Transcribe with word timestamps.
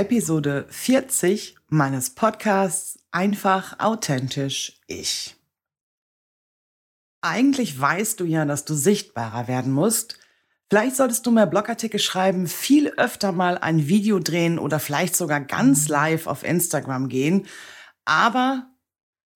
Episode 0.00 0.64
40 0.70 1.56
meines 1.68 2.14
Podcasts 2.14 2.98
Einfach 3.10 3.80
authentisch 3.80 4.80
ich. 4.86 5.36
Eigentlich 7.20 7.78
weißt 7.78 8.18
du 8.18 8.24
ja, 8.24 8.46
dass 8.46 8.64
du 8.64 8.72
sichtbarer 8.72 9.46
werden 9.46 9.72
musst. 9.72 10.18
Vielleicht 10.70 10.96
solltest 10.96 11.26
du 11.26 11.32
mehr 11.32 11.44
Blogartikel 11.44 12.00
schreiben, 12.00 12.46
viel 12.46 12.88
öfter 12.96 13.32
mal 13.32 13.58
ein 13.58 13.88
Video 13.88 14.20
drehen 14.20 14.58
oder 14.58 14.80
vielleicht 14.80 15.16
sogar 15.16 15.42
ganz 15.42 15.88
live 15.88 16.26
auf 16.26 16.44
Instagram 16.44 17.10
gehen. 17.10 17.46
Aber 18.06 18.70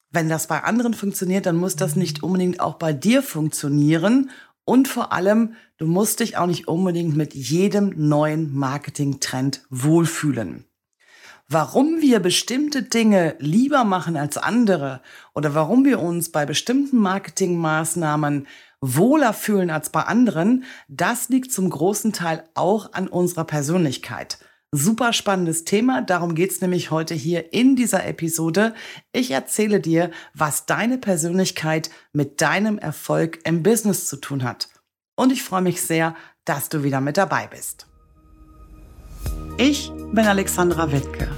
wenn 0.09 0.31
das 0.31 0.47
bei 0.47 0.63
anderen 0.63 0.95
funktioniert, 0.95 1.45
dann 1.45 1.57
muss 1.57 1.77
das 1.77 1.95
nicht 1.95 2.23
unbedingt 2.23 2.61
auch 2.61 2.77
bei 2.77 2.95
dir 2.95 3.23
funktionieren. 3.23 4.31
Und 4.65 4.89
vor 4.89 5.13
allem, 5.13 5.55
du 5.77 5.87
musst 5.87 6.21
dich 6.21 6.37
auch 6.37 6.47
nicht 6.47 6.69
unbedingt 6.69 7.17
mit 7.17 7.35
jedem 7.35 7.93
neuen 8.09 8.55
Marketing-Trend 8.55 9.67
wohlfühlen. 9.69 10.65
Warum 11.49 12.01
wir 12.01 12.21
bestimmte 12.21 12.83
Dinge 12.83 13.37
lieber 13.39 13.85
machen 13.85 14.17
als 14.17 14.39
andere 14.39 15.03
oder 15.35 15.55
warum 15.55 15.85
wir 15.85 16.01
uns 16.01 16.33
bei 16.33 16.47
bestimmten 16.47 16.97
Marketingmaßnahmen 16.99 18.47
wohler 18.81 19.35
fühlen 19.35 19.71
als 19.71 19.91
bei 19.91 20.03
anderen, 20.03 20.65
das 20.89 21.29
liegt 21.29 21.53
zum 21.53 21.69
großen 21.69 22.15
Teil 22.15 22.45
auch 22.55 22.93
an 22.95 23.09
unserer 23.09 23.45
Persönlichkeit. 23.45 24.39
Super 24.77 25.13
spannendes 25.13 25.63
Thema, 25.63 26.03
darum 26.03 26.35
geht's 26.35 26.61
nämlich 26.61 26.91
heute 26.91 27.15
hier 27.15 27.53
in 27.53 27.77
dieser 27.77 28.05
Episode. 28.09 28.75
Ich 29.13 29.31
erzähle 29.31 29.79
dir, 29.79 30.11
was 30.35 30.67
deine 30.67 30.99
Persönlichkeit 30.99 31.91
mit 32.13 32.41
deinem 32.41 32.79
Erfolg 32.79 33.39
im 33.45 33.63
Business 33.63 34.09
zu 34.09 34.17
tun 34.17 34.43
hat. 34.43 34.69
Und 35.15 35.31
ich 35.31 35.45
freue 35.45 35.63
mich 35.63 35.81
sehr, 35.81 36.17
dass 36.45 36.71
du 36.71 36.83
wieder 36.83 37.01
mit 37.01 37.17
dabei 37.17 37.47
bist. 37.47 37.87
Ich 39.59 39.93
bin 40.11 40.27
Alexandra 40.27 40.91
Wittke. 40.91 41.29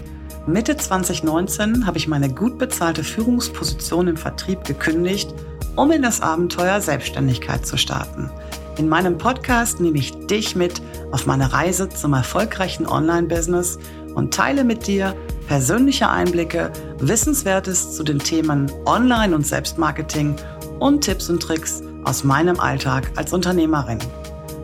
Mitte 0.47 0.79
2019 0.79 1.85
habe 1.85 1.99
ich 1.99 2.09
meine 2.09 2.33
gut 2.33 2.57
bezahlte 2.57 3.05
Führungsposition 3.05 4.09
im 4.09 4.17
Vertrieb 4.17 4.65
gekündigt, 4.65 5.29
um 5.77 5.91
in 5.91 6.01
das 6.01 6.23
Abenteuer 6.23 6.81
Selbstständigkeit 6.81 7.67
zu 7.67 7.77
starten– 7.77 8.31
in 8.79 8.89
meinem 8.89 9.19
Podcast 9.19 9.81
nehme 9.81 9.99
ich 9.99 10.13
dich 10.27 10.55
mit 10.55 10.81
auf 11.11 11.27
meine 11.27 11.53
Reise 11.53 11.89
zum 11.89 12.13
erfolgreichen 12.13 12.87
Online-Business 12.87 13.81
und 14.15 14.33
teile 14.35 14.63
mit 14.65 14.87
dir 14.87 15.17
persönliche 15.49 16.11
Einblicke, 16.11 16.71
Wissenswertes 16.99 17.95
zu 17.95 18.03
den 18.03 18.19
Themen 18.19 18.71
Online- 18.85 19.35
und 19.35 19.47
Selbstmarketing 19.47 20.37
und 20.79 21.01
Tipps 21.03 21.31
und 21.31 21.43
Tricks 21.43 21.83
aus 22.05 22.25
meinem 22.25 22.61
Alltag 22.61 23.11
als 23.17 23.33
Unternehmerin. 23.33 23.99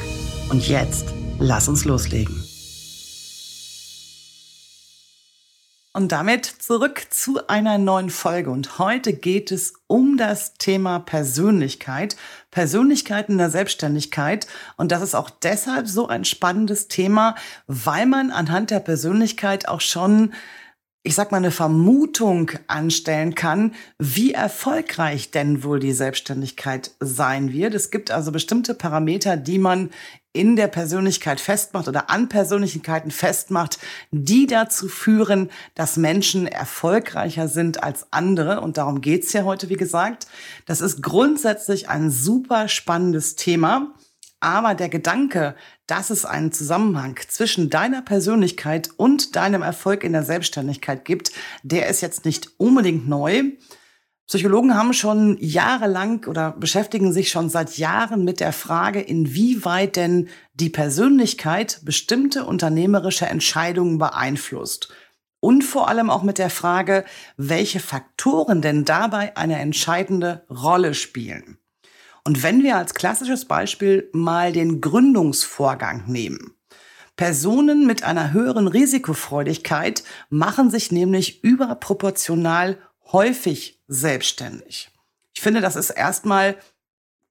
Und 0.49 0.67
jetzt, 0.67 1.13
lass 1.39 1.69
uns 1.69 1.85
loslegen. 1.85 2.43
Und 5.93 6.11
damit 6.11 6.45
zurück 6.45 7.07
zu 7.09 7.47
einer 7.47 7.77
neuen 7.77 8.09
Folge. 8.09 8.51
Und 8.51 8.77
heute 8.77 9.13
geht 9.13 9.51
es 9.51 9.73
um 9.87 10.17
das 10.17 10.55
Thema 10.55 10.99
Persönlichkeit, 10.99 12.17
Persönlichkeit 12.51 13.29
in 13.29 13.37
der 13.37 13.49
Selbstständigkeit. 13.49 14.47
Und 14.75 14.91
das 14.91 15.01
ist 15.01 15.15
auch 15.15 15.29
deshalb 15.29 15.87
so 15.87 16.07
ein 16.07 16.25
spannendes 16.25 16.89
Thema, 16.89 17.35
weil 17.67 18.05
man 18.05 18.31
anhand 18.31 18.69
der 18.69 18.81
Persönlichkeit 18.81 19.69
auch 19.69 19.81
schon 19.81 20.33
ich 21.07 21.15
sag 21.15 21.31
mal, 21.31 21.37
eine 21.37 21.51
Vermutung 21.51 22.51
anstellen 22.67 23.33
kann, 23.33 23.73
wie 23.97 24.33
erfolgreich 24.33 25.31
denn 25.31 25.63
wohl 25.63 25.79
die 25.79 25.93
Selbstständigkeit 25.93 26.91
sein 26.99 27.53
wird. 27.53 27.73
Es 27.75 27.91
gibt 27.91 28.11
also 28.11 28.33
bestimmte 28.33 28.73
Parameter, 28.73 29.37
die 29.37 29.57
man 29.57 29.89
in 30.33 30.57
der 30.57 30.67
Persönlichkeit 30.67 31.39
festmacht 31.39 31.87
oder 31.87 32.09
an 32.09 32.27
Persönlichkeiten 32.27 33.11
festmacht, 33.11 33.79
die 34.11 34.47
dazu 34.47 34.89
führen, 34.89 35.49
dass 35.75 35.95
Menschen 35.95 36.45
erfolgreicher 36.45 37.47
sind 37.47 37.81
als 37.83 38.07
andere. 38.11 38.59
Und 38.59 38.77
darum 38.77 38.99
geht's 38.99 39.31
ja 39.31 39.45
heute, 39.45 39.69
wie 39.69 39.77
gesagt. 39.77 40.27
Das 40.65 40.81
ist 40.81 41.01
grundsätzlich 41.01 41.87
ein 41.87 42.11
super 42.11 42.67
spannendes 42.67 43.37
Thema. 43.37 43.93
Aber 44.39 44.75
der 44.75 44.89
Gedanke, 44.89 45.55
dass 45.87 46.11
es 46.11 46.23
einen 46.23 46.51
Zusammenhang 46.51 47.19
zwischen 47.27 47.69
deiner 47.69 48.03
Persönlichkeit 48.03 48.91
und 48.95 49.35
deinem 49.35 49.63
Erfolg 49.63 50.03
in 50.03 50.13
der 50.13 50.23
Selbstständigkeit 50.23 51.05
gibt, 51.05 51.31
der 51.63 51.87
ist 51.87 52.01
jetzt 52.01 52.23
nicht 52.23 52.51
unbedingt 52.57 53.07
neu. 53.07 53.51
Psychologen 54.27 54.75
haben 54.75 54.93
schon 54.93 55.37
jahrelang 55.39 56.25
oder 56.25 56.51
beschäftigen 56.51 57.13
sich 57.13 57.29
schon 57.29 57.49
seit 57.49 57.77
Jahren 57.77 58.25
mit 58.25 58.39
der 58.39 58.51
Frage, 58.51 58.99
inwieweit 58.99 59.95
denn 59.95 60.27
die 60.53 60.69
Persönlichkeit 60.69 61.79
bestimmte 61.83 62.43
unternehmerische 62.43 63.25
Entscheidungen 63.25 63.97
beeinflusst. 63.97 64.89
Und 65.39 65.63
vor 65.63 65.87
allem 65.87 66.09
auch 66.09 66.23
mit 66.23 66.39
der 66.39 66.49
Frage, 66.49 67.05
welche 67.37 67.79
Faktoren 67.79 68.61
denn 68.61 68.85
dabei 68.85 69.37
eine 69.37 69.59
entscheidende 69.59 70.45
Rolle 70.49 70.93
spielen. 70.93 71.57
Und 72.27 72.43
wenn 72.43 72.61
wir 72.61 72.75
als 72.75 72.93
klassisches 72.93 73.45
Beispiel 73.45 74.09
mal 74.11 74.51
den 74.51 74.81
Gründungsvorgang 74.81 76.03
nehmen. 76.07 76.57
Personen 77.15 77.87
mit 77.87 78.03
einer 78.03 78.33
höheren 78.33 78.67
Risikofreudigkeit 78.67 80.03
machen 80.29 80.69
sich 80.69 80.91
nämlich 80.91 81.41
überproportional 81.45 82.79
häufig 83.13 83.81
selbstständig. 83.87 84.91
Ich 85.35 85.41
finde, 85.41 85.61
das 85.61 85.77
ist 85.77 85.89
erstmal 85.89 86.57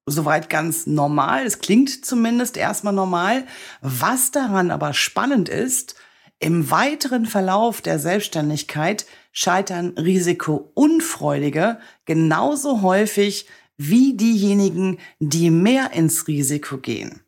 soweit 0.06 0.48
ganz 0.48 0.86
normal. 0.86 1.44
Es 1.44 1.58
klingt 1.58 2.06
zumindest 2.06 2.56
erstmal 2.56 2.94
normal. 2.94 3.44
Was 3.82 4.30
daran 4.30 4.70
aber 4.70 4.94
spannend 4.94 5.50
ist, 5.50 5.94
im 6.38 6.70
weiteren 6.70 7.26
Verlauf 7.26 7.82
der 7.82 7.98
Selbstständigkeit 7.98 9.04
scheitern 9.30 9.88
Risikounfreudige 9.98 11.80
genauso 12.06 12.80
häufig 12.80 13.46
wie 13.78 14.16
diejenigen, 14.16 14.98
die 15.18 15.50
mehr 15.50 15.92
ins 15.92 16.26
Risiko 16.28 16.78
gehen. 16.78 17.20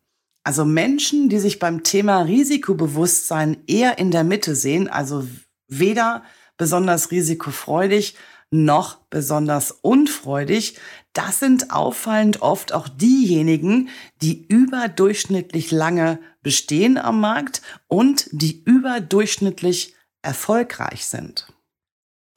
Also 0.44 0.64
Menschen, 0.64 1.28
die 1.28 1.38
sich 1.38 1.59
beim 1.59 1.82
Thema 1.82 2.22
Risikobewusstsein 2.22 3.59
eher 3.66 3.98
in 3.98 4.10
der 4.10 4.25
Mitte 4.25 4.54
sehen, 4.54 4.88
also 4.88 5.26
weder 5.69 6.22
besonders 6.56 7.10
risikofreudig 7.10 8.14
noch 8.50 8.97
besonders 9.10 9.72
unfreudig, 9.72 10.78
das 11.12 11.41
sind 11.41 11.70
auffallend 11.70 12.41
oft 12.41 12.72
auch 12.72 12.88
diejenigen, 12.88 13.91
die 14.22 14.47
überdurchschnittlich 14.47 15.70
lange 15.70 16.19
bestehen 16.42 16.97
am 16.97 17.20
Markt 17.20 17.60
und 17.88 18.28
die 18.32 18.62
überdurchschnittlich 18.64 19.94
erfolgreich 20.22 21.06
sind. 21.06 21.47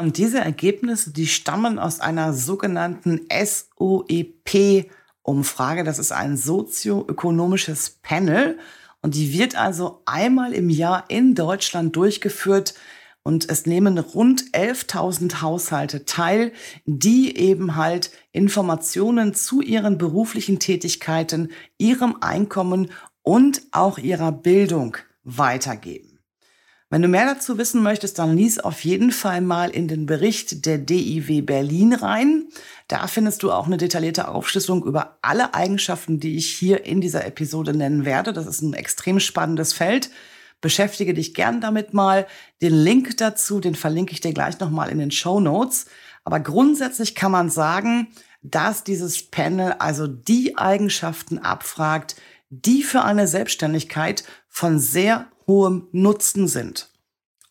Und 0.02 0.18
diese 0.18 0.40
Ergebnisse, 0.40 1.12
die 1.12 1.28
stammen 1.28 1.78
aus 1.78 2.00
einer 2.00 2.34
sogenannten 2.34 3.22
SOEP-Umfrage. 3.32 5.84
Das 5.84 6.00
ist 6.00 6.12
ein 6.12 6.38
sozioökonomisches 6.38 8.00
Panel. 8.02 8.58
Und 9.04 9.14
die 9.14 9.32
wird 9.32 9.56
also 9.56 10.02
einmal 10.06 10.54
im 10.54 10.72
Jahr 10.72 11.06
in 11.10 11.36
Deutschland 11.36 11.96
durchgeführt. 11.96 12.74
Und 13.22 13.48
es 13.52 13.68
nehmen 13.68 14.00
rund 14.00 14.46
11.000 14.54 15.42
Haushalte 15.42 16.06
teil, 16.06 16.52
die 16.86 17.38
eben 17.38 17.76
halt 17.76 18.10
Informationen 18.32 19.36
zu 19.36 19.62
ihren 19.62 20.00
beruflichen 20.00 20.58
Tätigkeiten, 20.58 21.52
ihrem 21.78 22.18
Einkommen 22.22 22.90
und 23.22 23.62
auch 23.72 24.00
ihrer 24.00 24.32
Bildung 24.32 24.98
weitergeben. 25.24 26.11
Wenn 26.92 27.02
du 27.02 27.08
mehr 27.08 27.26
dazu 27.26 27.58
wissen 27.58 27.82
möchtest, 27.82 28.20
dann 28.20 28.36
lies 28.36 28.60
auf 28.60 28.84
jeden 28.84 29.14
Fall 29.14 29.40
mal 29.40 29.70
in 29.70 29.88
den 29.88 30.06
Bericht 30.06 30.66
der 30.66 30.78
DIW 30.78 31.42
Berlin 31.42 31.94
rein. 31.94 32.50
Da 32.90 33.08
findest 33.08 33.44
du 33.44 33.52
auch 33.54 33.66
eine 33.66 33.78
detaillierte 33.78 34.28
Aufschlüsselung 34.28 34.84
über 34.84 35.18
alle 35.22 35.54
Eigenschaften, 35.54 36.20
die 36.20 36.36
ich 36.36 36.52
hier 36.52 36.84
in 36.86 37.00
dieser 37.00 37.26
Episode 37.26 37.74
nennen 37.74 38.04
werde. 38.04 38.34
Das 38.34 38.46
ist 38.46 38.62
ein 38.62 38.74
extrem 38.74 39.22
spannendes 39.22 39.72
Feld. 39.72 40.10
Beschäftige 40.60 41.14
dich 41.14 41.34
gern 41.34 41.62
damit 41.62 41.94
mal. 41.94 42.28
Den 42.62 42.74
Link 42.74 43.16
dazu, 43.16 43.62
den 43.62 43.76
verlinke 43.76 44.12
ich 44.12 44.20
dir 44.20 44.34
gleich 44.34 44.60
nochmal 44.60 44.90
in 44.90 45.00
den 45.00 45.12
Show 45.12 45.40
Notes. 45.40 45.86
Aber 46.26 46.42
grundsätzlich 46.42 47.16
kann 47.16 47.32
man 47.32 47.50
sagen, 47.50 48.10
dass 48.42 48.84
dieses 48.84 49.24
Panel 49.24 49.76
also 49.80 50.08
die 50.08 50.58
Eigenschaften 50.58 51.40
abfragt, 51.40 52.18
die 52.52 52.84
für 52.84 53.04
eine 53.04 53.28
Selbstständigkeit 53.28 54.24
von 54.50 54.78
sehr 54.78 55.28
hohem 55.48 55.88
Nutzen 55.92 56.48
sind. 56.48 56.90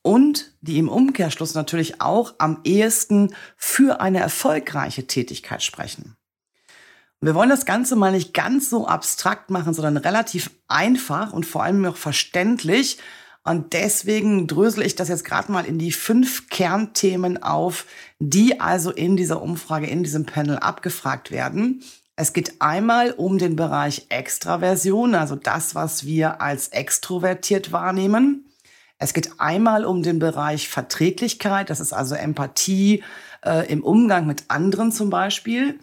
Und 0.02 0.52
die 0.60 0.78
im 0.78 0.88
Umkehrschluss 0.88 1.54
natürlich 1.54 2.00
auch 2.00 2.34
am 2.38 2.60
ehesten 2.64 3.34
für 3.56 4.00
eine 4.00 4.20
erfolgreiche 4.20 5.06
Tätigkeit 5.06 5.62
sprechen. 5.62 6.16
Wir 7.22 7.34
wollen 7.34 7.50
das 7.50 7.66
Ganze 7.66 7.96
mal 7.96 8.12
nicht 8.12 8.32
ganz 8.32 8.70
so 8.70 8.86
abstrakt 8.86 9.50
machen, 9.50 9.74
sondern 9.74 9.98
relativ 9.98 10.50
einfach 10.68 11.32
und 11.32 11.44
vor 11.44 11.62
allem 11.62 11.84
auch 11.84 11.96
verständlich. 11.96 12.98
Und 13.42 13.72
deswegen 13.74 14.46
drösel 14.46 14.84
ich 14.84 14.96
das 14.96 15.08
jetzt 15.08 15.24
gerade 15.24 15.52
mal 15.52 15.66
in 15.66 15.78
die 15.78 15.92
fünf 15.92 16.48
Kernthemen 16.48 17.42
auf, 17.42 17.86
die 18.18 18.60
also 18.60 18.90
in 18.90 19.16
dieser 19.16 19.42
Umfrage, 19.42 19.86
in 19.86 20.02
diesem 20.02 20.24
Panel 20.24 20.58
abgefragt 20.58 21.30
werden. 21.30 21.82
Es 22.20 22.34
geht 22.34 22.60
einmal 22.60 23.12
um 23.12 23.38
den 23.38 23.56
Bereich 23.56 24.04
Extraversion, 24.10 25.14
also 25.14 25.36
das, 25.36 25.74
was 25.74 26.04
wir 26.04 26.42
als 26.42 26.68
extrovertiert 26.68 27.72
wahrnehmen. 27.72 28.44
Es 28.98 29.14
geht 29.14 29.40
einmal 29.40 29.86
um 29.86 30.02
den 30.02 30.18
Bereich 30.18 30.68
Verträglichkeit, 30.68 31.70
das 31.70 31.80
ist 31.80 31.94
also 31.94 32.14
Empathie 32.14 33.02
äh, 33.42 33.72
im 33.72 33.82
Umgang 33.82 34.26
mit 34.26 34.44
anderen 34.48 34.92
zum 34.92 35.08
Beispiel. 35.08 35.78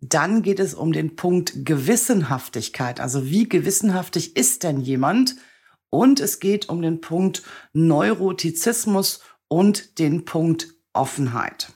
Dann 0.00 0.40
geht 0.40 0.60
es 0.60 0.72
um 0.72 0.94
den 0.94 1.14
Punkt 1.14 1.66
Gewissenhaftigkeit, 1.66 2.98
also 2.98 3.26
wie 3.26 3.46
gewissenhaftig 3.46 4.34
ist 4.34 4.62
denn 4.62 4.80
jemand? 4.80 5.36
Und 5.90 6.20
es 6.20 6.40
geht 6.40 6.70
um 6.70 6.80
den 6.80 7.02
Punkt 7.02 7.42
Neurotizismus 7.74 9.20
und 9.48 9.98
den 9.98 10.24
Punkt 10.24 10.68
Offenheit. 10.94 11.74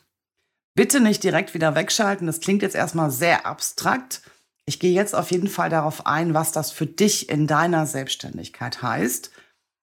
Bitte 0.77 1.01
nicht 1.01 1.25
direkt 1.25 1.55
wieder 1.55 1.75
wegschalten, 1.75 2.27
das 2.27 2.41
klingt 2.41 2.61
jetzt 2.61 2.77
erstmal 2.77 3.11
sehr 3.11 3.47
abstrakt. 3.47 4.21
Ich 4.67 4.79
gehe 4.79 4.93
jetzt 4.93 5.15
auf 5.15 5.31
jeden 5.31 5.49
Fall 5.49 5.71
darauf 5.71 6.07
ein, 6.07 6.35
was 6.35 6.53
das 6.53 6.71
für 6.71 6.85
dich 6.85 7.31
in 7.31 7.47
deiner 7.47 7.87
Selbstständigkeit 7.87 8.83
heißt. 8.83 9.31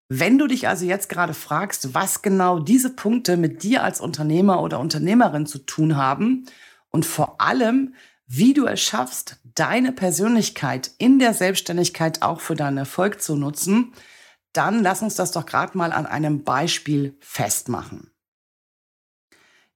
Wenn 0.09 0.37
du 0.37 0.45
dich 0.45 0.67
also 0.67 0.85
jetzt 0.85 1.09
gerade 1.09 1.33
fragst, 1.33 1.95
was 1.95 2.21
genau 2.21 2.59
diese 2.59 2.91
Punkte 2.91 3.37
mit 3.37 3.63
dir 3.63 3.83
als 3.83 4.01
Unternehmer 4.01 4.61
oder 4.61 4.79
Unternehmerin 4.79 5.47
zu 5.47 5.57
tun 5.57 5.97
haben 5.97 6.45
und 6.91 7.07
vor 7.07 7.41
allem, 7.41 7.95
wie 8.27 8.53
du 8.53 8.67
es 8.67 8.79
schaffst, 8.79 9.39
deine 9.55 9.93
Persönlichkeit 9.93 10.91
in 10.99 11.17
der 11.17 11.33
Selbstständigkeit 11.33 12.21
auch 12.21 12.39
für 12.39 12.55
deinen 12.55 12.77
Erfolg 12.77 13.19
zu 13.19 13.35
nutzen, 13.35 13.93
dann 14.51 14.83
lass 14.83 15.01
uns 15.01 15.15
das 15.15 15.31
doch 15.31 15.47
gerade 15.47 15.75
mal 15.75 15.91
an 15.91 16.05
einem 16.05 16.43
Beispiel 16.43 17.17
festmachen. 17.19 18.12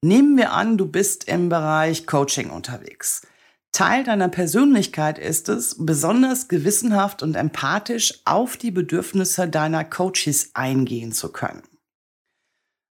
Nehmen 0.03 0.37
wir 0.37 0.53
an, 0.53 0.77
du 0.77 0.85
bist 0.85 1.27
im 1.27 1.49
Bereich 1.49 2.05
Coaching 2.05 2.51
unterwegs. 2.51 3.25
Teil 3.71 4.03
deiner 4.03 4.29
Persönlichkeit 4.29 5.17
ist 5.17 5.49
es, 5.49 5.75
besonders 5.79 6.47
gewissenhaft 6.47 7.23
und 7.23 7.35
empathisch 7.35 8.21
auf 8.25 8.57
die 8.57 8.71
Bedürfnisse 8.71 9.47
deiner 9.47 9.83
Coaches 9.83 10.51
eingehen 10.53 11.11
zu 11.11 11.31
können. 11.31 11.63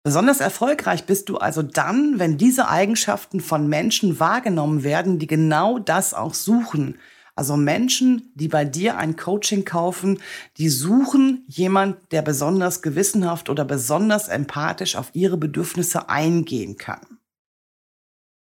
Besonders 0.05 0.41
erfolgreich 0.41 1.05
bist 1.05 1.29
du 1.29 1.37
also 1.37 1.61
dann, 1.61 2.19
wenn 2.19 2.37
diese 2.37 2.67
Eigenschaften 2.67 3.39
von 3.39 3.67
Menschen 3.67 4.19
wahrgenommen 4.19 4.83
werden, 4.83 5.19
die 5.19 5.27
genau 5.27 5.79
das 5.79 6.13
auch 6.13 6.33
suchen. 6.33 6.99
Also 7.35 7.57
Menschen, 7.57 8.31
die 8.35 8.47
bei 8.47 8.63
dir 8.63 8.97
ein 8.97 9.15
Coaching 9.15 9.65
kaufen, 9.65 10.19
die 10.57 10.69
suchen 10.69 11.45
jemand, 11.47 12.11
der 12.11 12.21
besonders 12.21 12.81
gewissenhaft 12.81 13.49
oder 13.49 13.65
besonders 13.65 14.27
empathisch 14.27 14.95
auf 14.95 15.09
ihre 15.13 15.37
Bedürfnisse 15.37 16.09
eingehen 16.09 16.77
kann. 16.77 17.19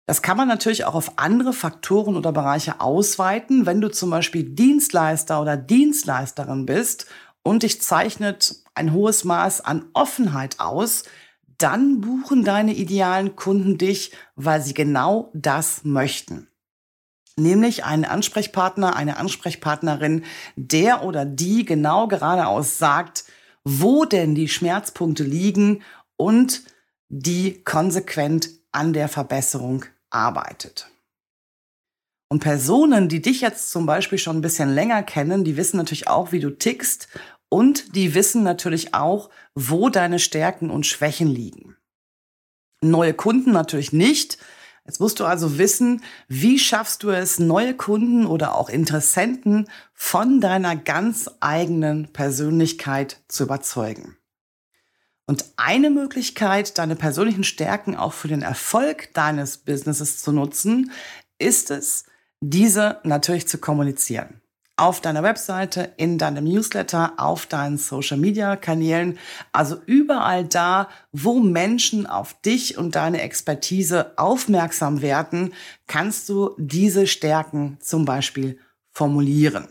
Das 0.07 0.23
kann 0.23 0.37
man 0.37 0.47
natürlich 0.47 0.85
auch 0.85 0.95
auf 0.95 1.19
andere 1.19 1.53
Faktoren 1.53 2.17
oder 2.17 2.31
Bereiche 2.31 2.81
ausweiten. 2.81 3.67
Wenn 3.67 3.79
du 3.79 3.91
zum 3.91 4.09
Beispiel 4.09 4.43
Dienstleister 4.43 5.39
oder 5.39 5.55
Dienstleisterin 5.55 6.65
bist 6.65 7.05
und 7.43 7.61
dich 7.61 7.79
zeichnet 7.83 8.55
ein 8.73 8.91
hohes 8.91 9.23
Maß 9.23 9.61
an 9.61 9.85
Offenheit 9.93 10.59
aus, 10.59 11.03
dann 11.59 12.01
buchen 12.01 12.43
deine 12.43 12.73
idealen 12.73 13.35
Kunden 13.35 13.77
dich, 13.77 14.11
weil 14.35 14.63
sie 14.63 14.73
genau 14.73 15.29
das 15.35 15.83
möchten. 15.83 16.47
Nämlich 17.39 17.85
einen 17.85 18.05
Ansprechpartner, 18.05 18.95
eine 18.95 19.17
Ansprechpartnerin, 19.17 20.23
der 20.55 21.03
oder 21.03 21.25
die 21.25 21.65
genau 21.65 22.07
geradeaus 22.07 22.77
sagt, 22.77 23.25
wo 23.63 24.05
denn 24.05 24.35
die 24.35 24.47
Schmerzpunkte 24.47 25.23
liegen 25.23 25.81
und 26.17 26.63
die 27.09 27.63
konsequent 27.63 28.49
an 28.71 28.93
der 28.93 29.07
Verbesserung 29.07 29.85
arbeitet. 30.09 30.89
Und 32.31 32.41
Personen, 32.41 33.09
die 33.09 33.21
dich 33.21 33.41
jetzt 33.41 33.71
zum 33.71 33.87
Beispiel 33.87 34.19
schon 34.19 34.37
ein 34.37 34.41
bisschen 34.41 34.73
länger 34.73 35.01
kennen, 35.01 35.43
die 35.43 35.57
wissen 35.57 35.77
natürlich 35.77 36.07
auch, 36.07 36.31
wie 36.31 36.39
du 36.39 36.51
tickst 36.51 37.07
und 37.49 37.95
die 37.95 38.13
wissen 38.13 38.43
natürlich 38.43 38.93
auch, 38.93 39.31
wo 39.55 39.89
deine 39.89 40.19
Stärken 40.19 40.69
und 40.69 40.85
Schwächen 40.85 41.27
liegen. 41.27 41.75
Neue 42.81 43.15
Kunden 43.15 43.51
natürlich 43.51 43.91
nicht. 43.91 44.37
Jetzt 44.89 44.99
musst 44.99 45.19
du 45.19 45.25
also 45.25 45.59
wissen, 45.59 46.01
wie 46.27 46.57
schaffst 46.57 47.03
du 47.03 47.11
es, 47.11 47.37
neue 47.37 47.75
Kunden 47.75 48.25
oder 48.25 48.55
auch 48.55 48.69
Interessenten 48.69 49.67
von 49.93 50.41
deiner 50.41 50.75
ganz 50.75 51.29
eigenen 51.41 52.11
Persönlichkeit 52.11 53.21
zu 53.27 53.43
überzeugen. 53.43 54.17
Und 55.27 55.45
eine 55.57 55.91
Möglichkeit, 55.91 56.79
deine 56.79 56.95
persönlichen 56.95 57.43
Stärken 57.43 57.95
auch 57.95 58.13
für 58.13 58.29
den 58.29 58.41
Erfolg 58.41 59.13
deines 59.13 59.59
Businesses 59.59 60.23
zu 60.23 60.31
nutzen, 60.31 60.91
ist 61.37 61.69
es, 61.69 62.05
diese 62.41 62.99
natürlich 63.03 63.47
zu 63.47 63.59
kommunizieren. 63.59 64.41
Auf 64.79 65.01
deiner 65.01 65.23
Webseite, 65.23 65.91
in 65.97 66.17
deinem 66.17 66.45
Newsletter, 66.45 67.11
auf 67.17 67.45
deinen 67.45 67.77
Social-Media-Kanälen, 67.77 69.19
also 69.51 69.75
überall 69.85 70.45
da, 70.45 70.87
wo 71.11 71.41
Menschen 71.41 72.07
auf 72.07 72.39
dich 72.41 72.77
und 72.77 72.95
deine 72.95 73.21
Expertise 73.21 74.13
aufmerksam 74.17 75.01
werden, 75.01 75.53
kannst 75.87 76.29
du 76.29 76.55
diese 76.57 77.07
Stärken 77.07 77.77
zum 77.81 78.05
Beispiel 78.05 78.57
formulieren. 78.89 79.67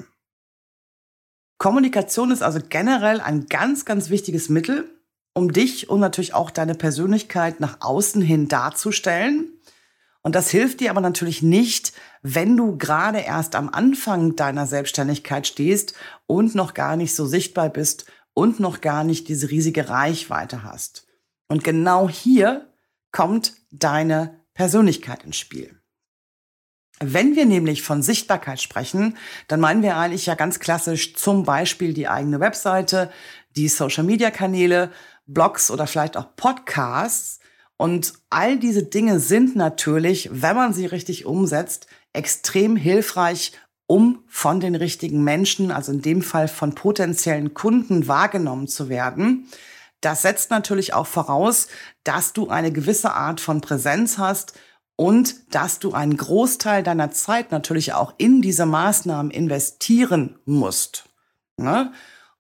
Kommunikation 1.57 2.31
ist 2.31 2.43
also 2.43 2.61
generell 2.69 3.23
ein 3.23 3.47
ganz, 3.47 3.87
ganz 3.87 4.11
wichtiges 4.11 4.51
Mittel, 4.51 4.91
um 5.33 5.53
dich 5.55 5.89
und 5.89 6.01
natürlich 6.01 6.35
auch 6.35 6.51
deine 6.51 6.75
Persönlichkeit 6.75 7.61
nach 7.61 7.79
außen 7.81 8.21
hin 8.21 8.49
darzustellen. 8.49 9.58
Und 10.29 10.35
das 10.35 10.51
hilft 10.51 10.81
dir 10.81 10.91
aber 10.91 11.01
natürlich 11.01 11.41
nicht, 11.41 11.95
wenn 12.21 12.55
du 12.55 12.77
gerade 12.77 13.21
erst 13.21 13.55
am 13.55 13.71
Anfang 13.71 14.37
deiner 14.37 14.67
Selbstständigkeit 14.67 15.47
stehst 15.47 15.95
und 16.27 16.55
noch 16.55 16.75
gar 16.75 16.97
nicht 16.97 17.15
so 17.15 17.25
sichtbar 17.25 17.71
bist 17.71 18.05
und 18.35 18.61
noch 18.61 18.83
gar 18.83 19.05
nicht 19.05 19.29
diese 19.29 19.51
riesige 19.51 19.89
Reichweite 19.89 20.65
hast. 20.65 21.07
Und 21.49 21.65
genau 21.65 22.11
hier 22.11 22.71
kommt 23.11 23.55
deine 23.71 24.45
Persönlichkeit 24.53 25.25
ins 25.25 25.39
Spiel. 25.39 25.81
Wenn 27.01 27.35
wir 27.35 27.47
nämlich 27.47 27.81
von 27.81 28.03
Sichtbarkeit 28.03 28.61
sprechen, 28.61 29.17
dann 29.47 29.61
meinen 29.61 29.83
wir 29.83 29.97
eigentlich 29.97 30.27
ja 30.27 30.35
ganz 30.35 30.61
klassisch 30.61 31.15
zum 31.15 31.45
Beispiel 31.45 31.95
die 31.95 32.07
eigene 32.07 32.39
Webseite, 32.39 33.11
die 33.57 33.69
Social-Media-Kanäle 33.69 34.93
Blogs 35.25 35.71
oder 35.71 35.87
vielleicht 35.87 36.19
auch 36.19 36.37
Podcasts. 36.37 37.41
Und 37.79 38.15
all 38.29 38.59
diese 38.59 38.83
Dinge 38.83 39.21
sind 39.21 39.57
natürlich, 39.57 40.29
wenn 40.33 40.57
man 40.57 40.75
sie 40.75 40.85
richtig 40.85 41.25
umsetzt, 41.25 41.87
extrem 42.13 42.77
hilfreich, 42.77 43.53
um 43.87 44.25
von 44.27 44.61
den 44.61 44.75
richtigen 44.75 45.25
Menschen, 45.25 45.71
also 45.71 45.93
in 45.93 46.03
dem 46.03 46.21
Fall 46.21 46.49
von 46.49 46.75
potenziellen 46.75 47.55
Kunden 47.55 48.07
wahrgenommen 48.07 48.69
zu 48.69 48.89
werden. 48.91 49.49
Das 50.01 50.23
setzt 50.23 50.51
natürlich 50.51 50.93
auch 50.93 51.07
voraus, 51.07 51.69
dass 52.05 52.33
du 52.33 52.49
eine 52.49 52.73
gewisse 52.73 53.15
Art 53.15 53.41
von 53.41 53.61
Präsenz 53.61 54.19
hast 54.19 54.55
und 54.97 55.55
dass 55.55 55.79
du 55.79 55.93
einen 55.93 56.17
Großteil 56.17 56.83
deiner 56.83 57.13
Zeit 57.13 57.53
natürlich 57.53 57.95
auch 57.95 58.13
in 58.19 58.43
diese 58.43 58.67
Maßnahmen 58.67 59.31
investieren 59.31 60.39
musst. 60.45 61.09
Ne? 61.57 61.93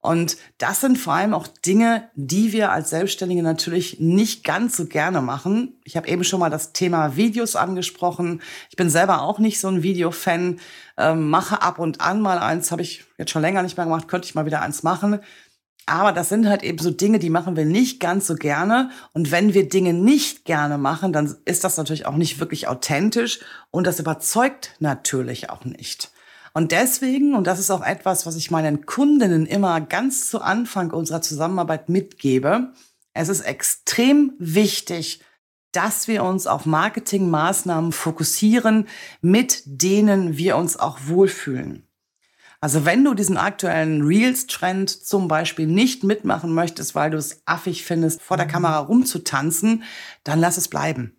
Und 0.09 0.38
das 0.57 0.81
sind 0.81 0.97
vor 0.97 1.12
allem 1.12 1.35
auch 1.35 1.47
Dinge, 1.47 2.09
die 2.15 2.55
wir 2.55 2.73
als 2.73 2.88
Selbstständige 2.88 3.43
natürlich 3.43 4.00
nicht 4.00 4.43
ganz 4.43 4.75
so 4.79 4.87
gerne 4.87 5.21
machen. 5.21 5.75
Ich 5.85 5.99
habe 5.99 6.09
eben 6.09 6.25
schon 6.25 6.41
mal 6.41 6.49
das 6.49 6.73
Thema 6.73 7.17
Videos 7.17 7.57
angesprochen. 7.57 8.41
Ich 8.71 8.77
bin 8.77 8.88
selber 8.88 9.21
auch 9.21 9.38
nicht 9.38 9.61
so 9.61 9.69
ein 9.69 9.83
Videofan, 9.83 10.61
ähm, 10.97 11.29
mache 11.29 11.61
ab 11.61 11.79
und 11.79 12.00
an 12.00 12.23
mal 12.23 12.38
eins, 12.38 12.71
habe 12.71 12.81
ich 12.81 13.05
jetzt 13.19 13.33
schon 13.33 13.43
länger 13.43 13.62
nicht 13.62 13.77
mehr 13.77 13.85
gemacht, 13.85 14.09
könnte 14.09 14.25
ich 14.25 14.35
mal 14.35 14.47
wieder 14.47 14.62
eins 14.62 14.83
machen. 14.83 15.21
Aber 15.85 16.12
das 16.12 16.31
sind 16.31 16.49
halt 16.49 16.62
eben 16.62 16.79
so 16.79 16.91
Dinge, 16.91 17.19
die 17.19 17.29
machen 17.29 17.55
wir 17.55 17.67
nicht 17.67 18.00
ganz 18.00 18.29
so 18.29 18.35
gerne. 18.35 18.91
Und 19.12 19.31
wenn 19.31 19.53
wir 19.53 19.69
Dinge 19.69 19.93
nicht 19.93 20.47
gerne 20.47 20.79
machen, 20.79 21.12
dann 21.12 21.37
ist 21.45 21.65
das 21.65 21.77
natürlich 21.77 22.07
auch 22.07 22.17
nicht 22.17 22.41
wirklich 22.41 22.67
authentisch 22.67 23.41
und 23.71 23.87
das 23.87 24.00
überzeugt 24.00 24.75
natürlich 24.79 25.50
auch 25.50 25.67
nicht. 25.67 26.12
Und 26.59 26.73
deswegen, 26.73 27.37
und 27.37 27.47
das 27.47 27.61
ist 27.61 27.71
auch 27.71 27.87
etwas, 27.87 28.27
was 28.27 28.35
ich 28.35 28.50
meinen 28.50 28.85
Kundinnen 28.85 29.47
immer 29.47 29.81
ganz 29.81 30.29
zu 30.29 30.41
Anfang 30.41 30.91
unserer 30.91 31.23
Zusammenarbeit 31.23 31.88
mitgebe, 31.88 32.73
es 33.15 33.29
ist 33.29 33.43
extrem 33.43 34.33
wichtig, 34.41 35.21
dass 35.71 36.09
wir 36.09 36.25
uns 36.25 36.49
auf 36.49 36.67
Marketingmaßnahmen 36.67 37.93
fokussieren, 37.93 38.88
mit 39.21 39.62
denen 39.67 40.37
wir 40.37 40.57
uns 40.57 40.77
auch 40.77 40.99
wohlfühlen. 41.05 41.87
Also 42.61 42.85
wenn 42.85 43.05
du 43.05 43.15
diesen 43.15 43.37
aktuellen 43.37 44.03
Reels-Trend 44.03 44.91
zum 44.91 45.29
Beispiel 45.29 45.69
nicht 45.69 46.03
mitmachen 46.03 46.53
möchtest, 46.53 46.97
weil 46.97 47.12
du 47.12 47.19
es 47.19 47.41
affig 47.47 47.85
findest, 47.85 48.21
vor 48.21 48.37
der 48.37 48.49
Kamera 48.49 48.79
rumzutanzen, 48.79 49.85
dann 50.25 50.41
lass 50.41 50.57
es 50.57 50.67
bleiben. 50.67 51.18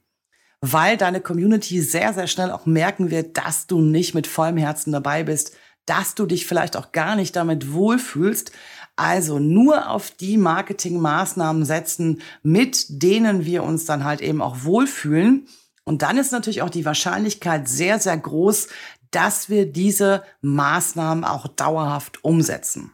Weil 0.61 0.97
deine 0.97 1.21
Community 1.21 1.81
sehr, 1.81 2.13
sehr 2.13 2.27
schnell 2.27 2.51
auch 2.51 2.65
merken 2.65 3.11
wird, 3.11 3.37
dass 3.37 3.67
du 3.67 3.81
nicht 3.81 4.13
mit 4.13 4.27
vollem 4.27 4.57
Herzen 4.57 4.91
dabei 4.91 5.23
bist, 5.23 5.55
dass 5.85 6.15
du 6.15 6.25
dich 6.25 6.45
vielleicht 6.45 6.77
auch 6.77 6.91
gar 6.91 7.15
nicht 7.15 7.35
damit 7.35 7.73
wohlfühlst. 7.73 8.51
Also 8.95 9.39
nur 9.39 9.89
auf 9.89 10.11
die 10.11 10.37
Marketingmaßnahmen 10.37 11.63
setzen, 11.63 12.21
mit 12.43 12.85
denen 12.89 13.45
wir 13.45 13.63
uns 13.63 13.85
dann 13.85 14.03
halt 14.03 14.21
eben 14.21 14.41
auch 14.41 14.63
wohlfühlen. 14.63 15.47
Und 15.85 16.01
dann 16.01 16.17
ist 16.17 16.31
natürlich 16.31 16.61
auch 16.61 16.69
die 16.69 16.85
Wahrscheinlichkeit 16.85 17.67
sehr, 17.67 17.97
sehr 17.97 18.17
groß, 18.17 18.67
dass 19.11 19.49
wir 19.49 19.71
diese 19.71 20.23
Maßnahmen 20.41 21.23
auch 21.23 21.47
dauerhaft 21.47 22.23
umsetzen. 22.23 22.91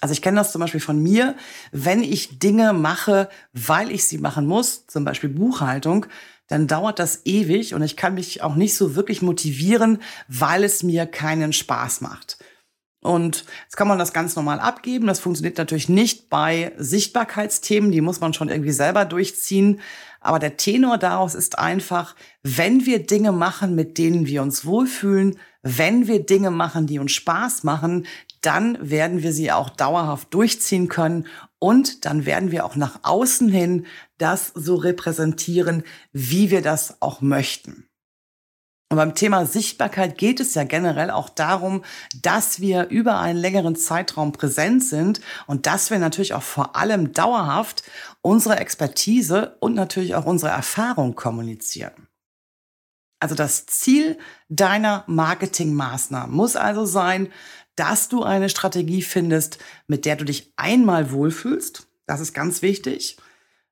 Also 0.00 0.12
ich 0.12 0.22
kenne 0.22 0.38
das 0.38 0.52
zum 0.52 0.60
Beispiel 0.60 0.80
von 0.80 1.02
mir, 1.02 1.36
wenn 1.72 2.02
ich 2.02 2.38
Dinge 2.38 2.72
mache, 2.72 3.28
weil 3.52 3.90
ich 3.90 4.04
sie 4.04 4.16
machen 4.16 4.46
muss, 4.46 4.86
zum 4.86 5.04
Beispiel 5.04 5.28
Buchhaltung, 5.28 6.06
dann 6.50 6.66
dauert 6.66 6.98
das 6.98 7.22
ewig 7.24 7.74
und 7.74 7.82
ich 7.82 7.96
kann 7.96 8.14
mich 8.14 8.42
auch 8.42 8.56
nicht 8.56 8.74
so 8.74 8.96
wirklich 8.96 9.22
motivieren, 9.22 10.02
weil 10.26 10.64
es 10.64 10.82
mir 10.82 11.06
keinen 11.06 11.52
Spaß 11.52 12.00
macht. 12.00 12.38
Und 13.02 13.44
jetzt 13.62 13.76
kann 13.76 13.88
man 13.88 13.98
das 13.98 14.12
ganz 14.12 14.36
normal 14.36 14.60
abgeben. 14.60 15.06
Das 15.06 15.20
funktioniert 15.20 15.56
natürlich 15.56 15.88
nicht 15.88 16.28
bei 16.28 16.72
Sichtbarkeitsthemen, 16.76 17.92
die 17.92 18.02
muss 18.02 18.20
man 18.20 18.34
schon 18.34 18.50
irgendwie 18.50 18.72
selber 18.72 19.04
durchziehen. 19.04 19.80
Aber 20.20 20.38
der 20.38 20.58
Tenor 20.58 20.98
daraus 20.98 21.34
ist 21.34 21.58
einfach, 21.58 22.14
wenn 22.42 22.84
wir 22.84 23.06
Dinge 23.06 23.32
machen, 23.32 23.74
mit 23.74 23.96
denen 23.96 24.26
wir 24.26 24.42
uns 24.42 24.66
wohlfühlen, 24.66 25.38
wenn 25.62 26.08
wir 26.08 26.26
Dinge 26.26 26.50
machen, 26.50 26.86
die 26.86 26.98
uns 26.98 27.12
Spaß 27.12 27.62
machen, 27.62 28.06
dann 28.42 28.76
werden 28.80 29.22
wir 29.22 29.32
sie 29.32 29.52
auch 29.52 29.70
dauerhaft 29.70 30.34
durchziehen 30.34 30.88
können 30.88 31.26
und 31.60 32.04
dann 32.04 32.26
werden 32.26 32.50
wir 32.50 32.64
auch 32.64 32.74
nach 32.74 32.98
außen 33.04 33.48
hin 33.48 33.86
das 34.18 34.48
so 34.54 34.74
repräsentieren, 34.74 35.84
wie 36.12 36.50
wir 36.50 36.62
das 36.62 37.00
auch 37.00 37.20
möchten. 37.20 37.86
Und 38.92 38.96
beim 38.96 39.14
Thema 39.14 39.46
Sichtbarkeit 39.46 40.18
geht 40.18 40.40
es 40.40 40.54
ja 40.54 40.64
generell 40.64 41.12
auch 41.12 41.28
darum, 41.28 41.84
dass 42.22 42.58
wir 42.58 42.88
über 42.88 43.20
einen 43.20 43.38
längeren 43.38 43.76
Zeitraum 43.76 44.32
präsent 44.32 44.82
sind 44.82 45.20
und 45.46 45.66
dass 45.66 45.90
wir 45.90 46.00
natürlich 46.00 46.34
auch 46.34 46.42
vor 46.42 46.74
allem 46.74 47.12
dauerhaft 47.12 47.84
unsere 48.20 48.56
Expertise 48.56 49.56
und 49.60 49.76
natürlich 49.76 50.16
auch 50.16 50.24
unsere 50.24 50.50
Erfahrung 50.50 51.14
kommunizieren. 51.14 52.09
Also 53.20 53.34
das 53.34 53.66
Ziel 53.66 54.18
deiner 54.48 55.04
Marketingmaßnahmen 55.06 56.34
muss 56.34 56.56
also 56.56 56.86
sein, 56.86 57.28
dass 57.76 58.08
du 58.08 58.22
eine 58.22 58.48
Strategie 58.48 59.02
findest, 59.02 59.58
mit 59.86 60.04
der 60.04 60.16
du 60.16 60.24
dich 60.24 60.52
einmal 60.56 61.12
wohlfühlst. 61.12 61.86
Das 62.06 62.20
ist 62.20 62.34
ganz 62.34 62.62
wichtig. 62.62 63.18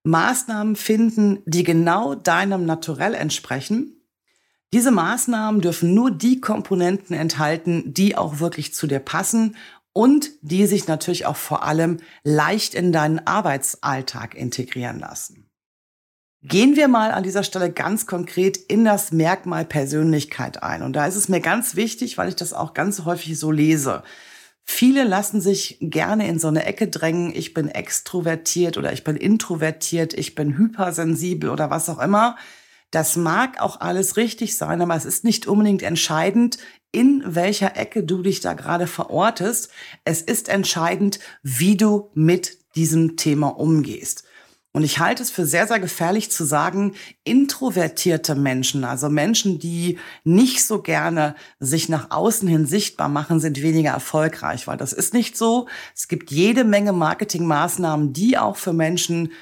Maßnahmen 0.05 0.77
finden, 0.77 1.43
die 1.45 1.65
genau 1.65 2.15
deinem 2.15 2.65
Naturell 2.65 3.15
entsprechen 3.15 3.99
diese 4.73 4.91
Maßnahmen 4.91 5.63
dürfen 5.63 5.95
nur 5.95 6.11
die 6.11 6.41
Komponenten 6.41 7.17
enthalten, 7.17 7.95
die 7.95 8.17
auch 8.17 8.39
wirklich 8.39 8.75
zu 8.75 8.87
dir 8.87 8.99
passen 8.99 9.57
und 9.95 10.31
die 10.43 10.67
sich 10.67 10.87
natürlich 10.87 11.25
auch 11.25 11.37
vor 11.37 11.63
allem 11.65 11.99
leicht 12.23 12.75
in 12.75 12.93
deinen 12.93 13.27
Arbeitsalltag 13.27 14.35
integrieren 14.35 14.99
lassen. 14.99 15.48
Gehen 16.43 16.77
wir 16.77 16.87
mal 16.87 17.11
an 17.11 17.25
dieser 17.25 17.43
Stelle 17.43 17.73
ganz 17.73 18.07
konkret 18.07 18.57
in 18.57 18.85
das 18.85 19.11
Merkmal 19.11 19.65
Persönlichkeit 19.65 20.63
ein. 20.63 20.83
Und 20.83 20.93
da 20.93 21.07
ist 21.07 21.17
es 21.17 21.29
mir 21.29 21.41
ganz 21.41 21.75
wichtig, 21.75 22.17
weil 22.17 22.29
ich 22.29 22.37
das 22.37 22.53
auch 22.53 22.75
ganz 22.75 23.05
häufig 23.05 23.37
so 23.39 23.51
lese. 23.51 24.05
Viele 24.63 25.03
lassen 25.03 25.41
sich 25.41 25.79
gerne 25.81 26.29
in 26.29 26.39
so 26.39 26.47
eine 26.47 26.65
Ecke 26.65 26.87
drängen, 26.87 27.35
ich 27.35 27.55
bin 27.55 27.69
extrovertiert 27.69 28.77
oder 28.77 28.93
ich 28.93 29.03
bin 29.03 29.17
introvertiert, 29.17 30.15
ich 30.15 30.37
bin 30.37 30.57
hypersensibel 30.57 31.51
oder 31.51 31.71
was 31.71 31.89
auch 31.89 31.99
immer. 31.99 32.37
Das 32.93 33.17
mag 33.17 33.61
auch 33.61 33.81
alles 33.81 34.17
richtig 34.17 34.57
sein, 34.57 34.81
aber 34.81 34.95
es 34.95 35.07
ist 35.07 35.25
nicht 35.25 35.47
unbedingt 35.47 35.83
entscheidend, 35.83 36.59
in 36.93 37.23
welcher 37.27 37.77
Ecke 37.77 38.05
du 38.05 38.23
dich 38.23 38.41
da 38.41 38.53
gerade 38.53 38.87
verortest. 38.87 39.71
Es 40.05 40.23
ist 40.23 40.49
entscheidend, 40.49 41.19
wie 41.43 41.77
du 41.77 42.11
mit 42.15 42.59
diesem 42.77 43.17
Thema 43.17 43.49
umgehst. 43.49 44.28
Und 44.73 44.85
ich 44.85 44.99
halte 44.99 45.23
es 45.23 45.31
für 45.31 45.47
sehr, 45.47 45.67
sehr 45.67 45.81
gefährlich 45.81 46.31
zu 46.31 46.45
sagen, 46.45 46.95
introvertierte 47.25 48.35
Menschen, 48.35 48.85
also 48.85 49.09
Menschen, 49.09 49.59
die 49.59 49.99
nicht 50.25 50.65
so 50.65 50.83
gerne 50.83 51.35
sich 51.59 51.89
nach 51.89 52.11
außen 52.11 52.47
hin 52.47 52.67
sichtbar 52.67 53.09
machen, 53.09 53.41
sind 53.41 53.63
weniger 53.63 53.91
erfolgreich, 53.91 54.67
weil 54.67 54.77
das 54.77 54.93
ist 54.93 55.15
nicht 55.15 55.39
so. 55.39 55.69
Es 55.97 56.07
gibt 56.07 56.31
jede 56.31 56.65
Menge 56.65 56.93
Marketingmaßnahmen, 56.93 58.13
die 58.13 58.37
auch 58.37 58.57
für 58.57 58.75
Menschen 58.75 59.33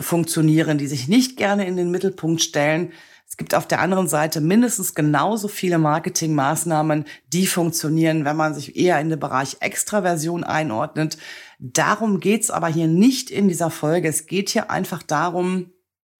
funktionieren, 0.00 0.78
die 0.78 0.86
sich 0.86 1.08
nicht 1.08 1.36
gerne 1.36 1.66
in 1.66 1.76
den 1.76 1.90
Mittelpunkt 1.90 2.42
stellen. 2.42 2.92
Es 3.32 3.38
gibt 3.38 3.54
auf 3.54 3.66
der 3.66 3.80
anderen 3.80 4.08
Seite 4.08 4.42
mindestens 4.42 4.94
genauso 4.94 5.48
viele 5.48 5.78
Marketingmaßnahmen, 5.78 7.06
die 7.32 7.46
funktionieren, 7.46 8.26
wenn 8.26 8.36
man 8.36 8.52
sich 8.52 8.76
eher 8.76 9.00
in 9.00 9.08
den 9.08 9.18
Bereich 9.18 9.56
Extraversion 9.60 10.44
einordnet. 10.44 11.16
Darum 11.58 12.20
geht's 12.20 12.50
aber 12.50 12.68
hier 12.68 12.88
nicht 12.88 13.30
in 13.30 13.48
dieser 13.48 13.70
Folge. 13.70 14.06
Es 14.06 14.26
geht 14.26 14.50
hier 14.50 14.70
einfach 14.70 15.02
darum, 15.02 15.70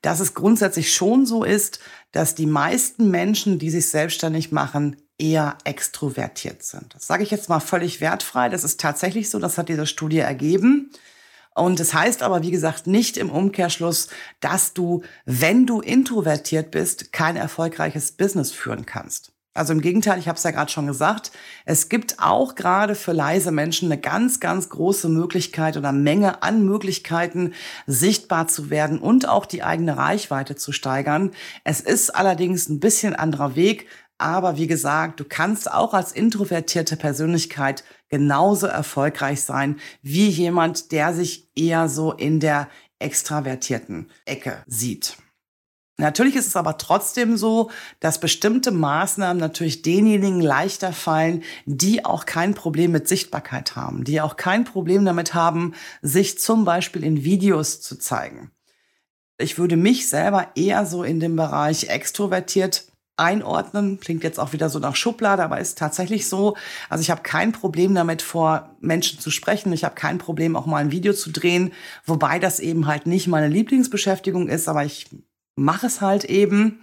dass 0.00 0.20
es 0.20 0.32
grundsätzlich 0.32 0.94
schon 0.94 1.26
so 1.26 1.44
ist, 1.44 1.80
dass 2.12 2.34
die 2.34 2.46
meisten 2.46 3.10
Menschen, 3.10 3.58
die 3.58 3.68
sich 3.68 3.88
selbstständig 3.88 4.50
machen, 4.50 4.96
eher 5.18 5.58
extrovertiert 5.64 6.62
sind. 6.62 6.94
Das 6.94 7.06
sage 7.06 7.24
ich 7.24 7.30
jetzt 7.30 7.50
mal 7.50 7.60
völlig 7.60 8.00
wertfrei. 8.00 8.48
Das 8.48 8.64
ist 8.64 8.80
tatsächlich 8.80 9.28
so. 9.28 9.38
Das 9.38 9.58
hat 9.58 9.68
diese 9.68 9.86
Studie 9.86 10.20
ergeben. 10.20 10.90
Und 11.54 11.80
es 11.80 11.88
das 11.88 11.94
heißt 11.94 12.22
aber, 12.22 12.42
wie 12.42 12.50
gesagt, 12.50 12.86
nicht 12.86 13.16
im 13.16 13.30
Umkehrschluss, 13.30 14.08
dass 14.40 14.72
du, 14.72 15.02
wenn 15.24 15.66
du 15.66 15.80
introvertiert 15.80 16.70
bist, 16.70 17.12
kein 17.12 17.36
erfolgreiches 17.36 18.12
Business 18.12 18.52
führen 18.52 18.86
kannst. 18.86 19.32
Also 19.54 19.74
im 19.74 19.82
Gegenteil, 19.82 20.18
ich 20.18 20.28
habe 20.28 20.38
es 20.38 20.44
ja 20.44 20.50
gerade 20.50 20.72
schon 20.72 20.86
gesagt, 20.86 21.30
es 21.66 21.90
gibt 21.90 22.18
auch 22.20 22.54
gerade 22.54 22.94
für 22.94 23.12
leise 23.12 23.52
Menschen 23.52 23.92
eine 23.92 24.00
ganz, 24.00 24.40
ganz 24.40 24.70
große 24.70 25.10
Möglichkeit 25.10 25.76
oder 25.76 25.92
Menge 25.92 26.42
an 26.42 26.64
Möglichkeiten, 26.64 27.52
sichtbar 27.86 28.48
zu 28.48 28.70
werden 28.70 28.98
und 28.98 29.28
auch 29.28 29.44
die 29.44 29.62
eigene 29.62 29.98
Reichweite 29.98 30.56
zu 30.56 30.72
steigern. 30.72 31.32
Es 31.64 31.80
ist 31.80 32.16
allerdings 32.16 32.70
ein 32.70 32.80
bisschen 32.80 33.14
anderer 33.14 33.54
Weg, 33.54 33.88
aber 34.16 34.56
wie 34.56 34.68
gesagt, 34.68 35.20
du 35.20 35.24
kannst 35.24 35.70
auch 35.70 35.92
als 35.92 36.12
introvertierte 36.12 36.96
Persönlichkeit 36.96 37.84
genauso 38.12 38.66
erfolgreich 38.66 39.40
sein 39.40 39.80
wie 40.02 40.28
jemand, 40.28 40.92
der 40.92 41.14
sich 41.14 41.48
eher 41.56 41.88
so 41.88 42.12
in 42.12 42.40
der 42.40 42.68
extravertierten 42.98 44.10
Ecke 44.26 44.62
sieht. 44.66 45.16
Natürlich 45.96 46.36
ist 46.36 46.46
es 46.46 46.56
aber 46.56 46.76
trotzdem 46.76 47.38
so, 47.38 47.70
dass 48.00 48.20
bestimmte 48.20 48.70
Maßnahmen 48.70 49.40
natürlich 49.40 49.80
denjenigen 49.80 50.42
leichter 50.42 50.92
fallen, 50.92 51.42
die 51.64 52.04
auch 52.04 52.26
kein 52.26 52.54
Problem 52.54 52.92
mit 52.92 53.08
Sichtbarkeit 53.08 53.76
haben, 53.76 54.04
die 54.04 54.20
auch 54.20 54.36
kein 54.36 54.64
Problem 54.64 55.06
damit 55.06 55.32
haben, 55.32 55.74
sich 56.02 56.38
zum 56.38 56.66
Beispiel 56.66 57.04
in 57.04 57.24
Videos 57.24 57.80
zu 57.80 57.98
zeigen. 57.98 58.50
Ich 59.38 59.58
würde 59.58 59.78
mich 59.78 60.08
selber 60.08 60.48
eher 60.54 60.84
so 60.84 61.02
in 61.02 61.18
dem 61.18 61.36
Bereich 61.36 61.88
extrovertiert 61.88 62.91
einordnen. 63.16 64.00
Klingt 64.00 64.24
jetzt 64.24 64.40
auch 64.40 64.52
wieder 64.52 64.68
so 64.68 64.78
nach 64.78 64.96
Schublade, 64.96 65.42
aber 65.42 65.60
ist 65.60 65.78
tatsächlich 65.78 66.28
so. 66.28 66.56
Also 66.88 67.02
ich 67.02 67.10
habe 67.10 67.22
kein 67.22 67.52
Problem 67.52 67.94
damit, 67.94 68.22
vor 68.22 68.70
Menschen 68.80 69.20
zu 69.20 69.30
sprechen. 69.30 69.72
Ich 69.72 69.84
habe 69.84 69.94
kein 69.94 70.18
Problem, 70.18 70.56
auch 70.56 70.66
mal 70.66 70.78
ein 70.78 70.92
Video 70.92 71.12
zu 71.12 71.30
drehen, 71.30 71.72
wobei 72.04 72.38
das 72.38 72.60
eben 72.60 72.86
halt 72.86 73.06
nicht 73.06 73.28
meine 73.28 73.48
Lieblingsbeschäftigung 73.48 74.48
ist, 74.48 74.68
aber 74.68 74.84
ich 74.84 75.06
mache 75.56 75.86
es 75.86 76.00
halt 76.00 76.24
eben. 76.24 76.80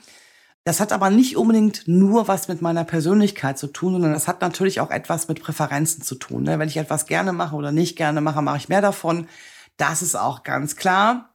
Das 0.65 0.79
hat 0.79 0.91
aber 0.91 1.09
nicht 1.09 1.35
unbedingt 1.37 1.87
nur 1.87 2.27
was 2.27 2.47
mit 2.47 2.61
meiner 2.61 2.83
Persönlichkeit 2.83 3.57
zu 3.57 3.67
tun, 3.67 3.93
sondern 3.93 4.13
das 4.13 4.27
hat 4.27 4.41
natürlich 4.41 4.81
auch 4.81 4.91
etwas 4.91 5.27
mit 5.27 5.41
Präferenzen 5.41 6.03
zu 6.03 6.15
tun. 6.15 6.43
Ne? 6.43 6.59
Wenn 6.59 6.67
ich 6.67 6.77
etwas 6.77 7.05
gerne 7.05 7.33
mache 7.33 7.55
oder 7.55 7.71
nicht 7.71 7.95
gerne 7.95 8.21
mache, 8.21 8.41
mache 8.41 8.57
ich 8.57 8.69
mehr 8.69 8.81
davon. 8.81 9.27
Das 9.77 10.01
ist 10.01 10.15
auch 10.15 10.43
ganz 10.43 10.75
klar. 10.75 11.28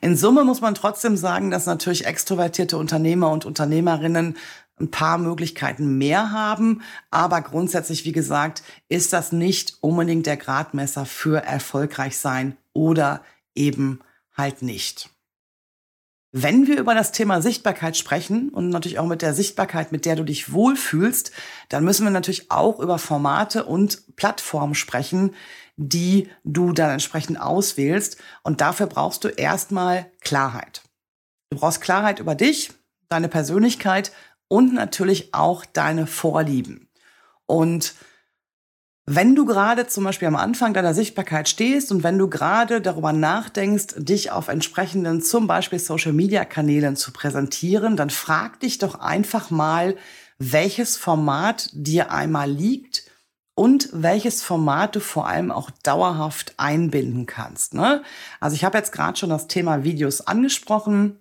In 0.00 0.16
Summe 0.16 0.44
muss 0.44 0.60
man 0.60 0.74
trotzdem 0.74 1.16
sagen, 1.16 1.50
dass 1.50 1.66
natürlich 1.66 2.06
extrovertierte 2.06 2.76
Unternehmer 2.76 3.30
und 3.30 3.44
Unternehmerinnen 3.44 4.36
ein 4.78 4.90
paar 4.90 5.18
Möglichkeiten 5.18 5.96
mehr 5.96 6.32
haben. 6.32 6.82
Aber 7.10 7.40
grundsätzlich, 7.40 8.04
wie 8.04 8.12
gesagt, 8.12 8.62
ist 8.88 9.12
das 9.12 9.32
nicht 9.32 9.78
unbedingt 9.80 10.26
der 10.26 10.36
Gradmesser 10.36 11.06
für 11.06 11.42
erfolgreich 11.42 12.18
sein 12.18 12.56
oder 12.72 13.22
eben 13.54 14.00
halt 14.36 14.62
nicht. 14.62 15.10
Wenn 16.38 16.66
wir 16.66 16.78
über 16.78 16.94
das 16.94 17.12
Thema 17.12 17.40
Sichtbarkeit 17.40 17.96
sprechen 17.96 18.50
und 18.50 18.68
natürlich 18.68 18.98
auch 18.98 19.06
mit 19.06 19.22
der 19.22 19.32
Sichtbarkeit, 19.32 19.90
mit 19.90 20.04
der 20.04 20.16
du 20.16 20.24
dich 20.24 20.52
wohlfühlst, 20.52 21.32
dann 21.70 21.82
müssen 21.82 22.04
wir 22.04 22.10
natürlich 22.10 22.50
auch 22.50 22.78
über 22.78 22.98
Formate 22.98 23.64
und 23.64 24.16
Plattformen 24.16 24.74
sprechen, 24.74 25.34
die 25.76 26.28
du 26.44 26.72
dann 26.72 26.90
entsprechend 26.90 27.40
auswählst. 27.40 28.18
Und 28.42 28.60
dafür 28.60 28.86
brauchst 28.86 29.24
du 29.24 29.28
erstmal 29.28 30.10
Klarheit. 30.20 30.82
Du 31.50 31.58
brauchst 31.58 31.80
Klarheit 31.80 32.18
über 32.18 32.34
dich, 32.34 32.72
deine 33.08 33.28
Persönlichkeit 33.28 34.12
und 34.48 34.74
natürlich 34.74 35.34
auch 35.34 35.64
deine 35.64 36.06
Vorlieben. 36.06 36.88
Und 37.46 37.94
Wenn 39.08 39.36
du 39.36 39.44
gerade 39.44 39.86
zum 39.86 40.02
Beispiel 40.02 40.26
am 40.26 40.34
Anfang 40.34 40.74
deiner 40.74 40.92
Sichtbarkeit 40.92 41.48
stehst 41.48 41.92
und 41.92 42.02
wenn 42.02 42.18
du 42.18 42.28
gerade 42.28 42.80
darüber 42.80 43.12
nachdenkst, 43.12 43.94
dich 43.98 44.32
auf 44.32 44.48
entsprechenden 44.48 45.22
zum 45.22 45.46
Beispiel 45.46 45.78
Social-Media-Kanälen 45.78 46.96
zu 46.96 47.12
präsentieren, 47.12 47.96
dann 47.96 48.10
frag 48.10 48.58
dich 48.58 48.78
doch 48.78 48.98
einfach 48.98 49.50
mal, 49.50 49.94
welches 50.38 50.96
Format 50.96 51.70
dir 51.72 52.10
einmal 52.10 52.50
liegt 52.50 53.04
und 53.56 53.88
welches 53.92 54.42
Format 54.42 54.94
du 54.94 55.00
vor 55.00 55.26
allem 55.26 55.50
auch 55.50 55.70
dauerhaft 55.82 56.54
einbinden 56.58 57.24
kannst. 57.26 57.74
Ne? 57.74 58.02
Also 58.38 58.54
ich 58.54 58.64
habe 58.64 58.78
jetzt 58.78 58.92
gerade 58.92 59.18
schon 59.18 59.30
das 59.30 59.48
Thema 59.48 59.82
Videos 59.82 60.20
angesprochen. 60.20 61.18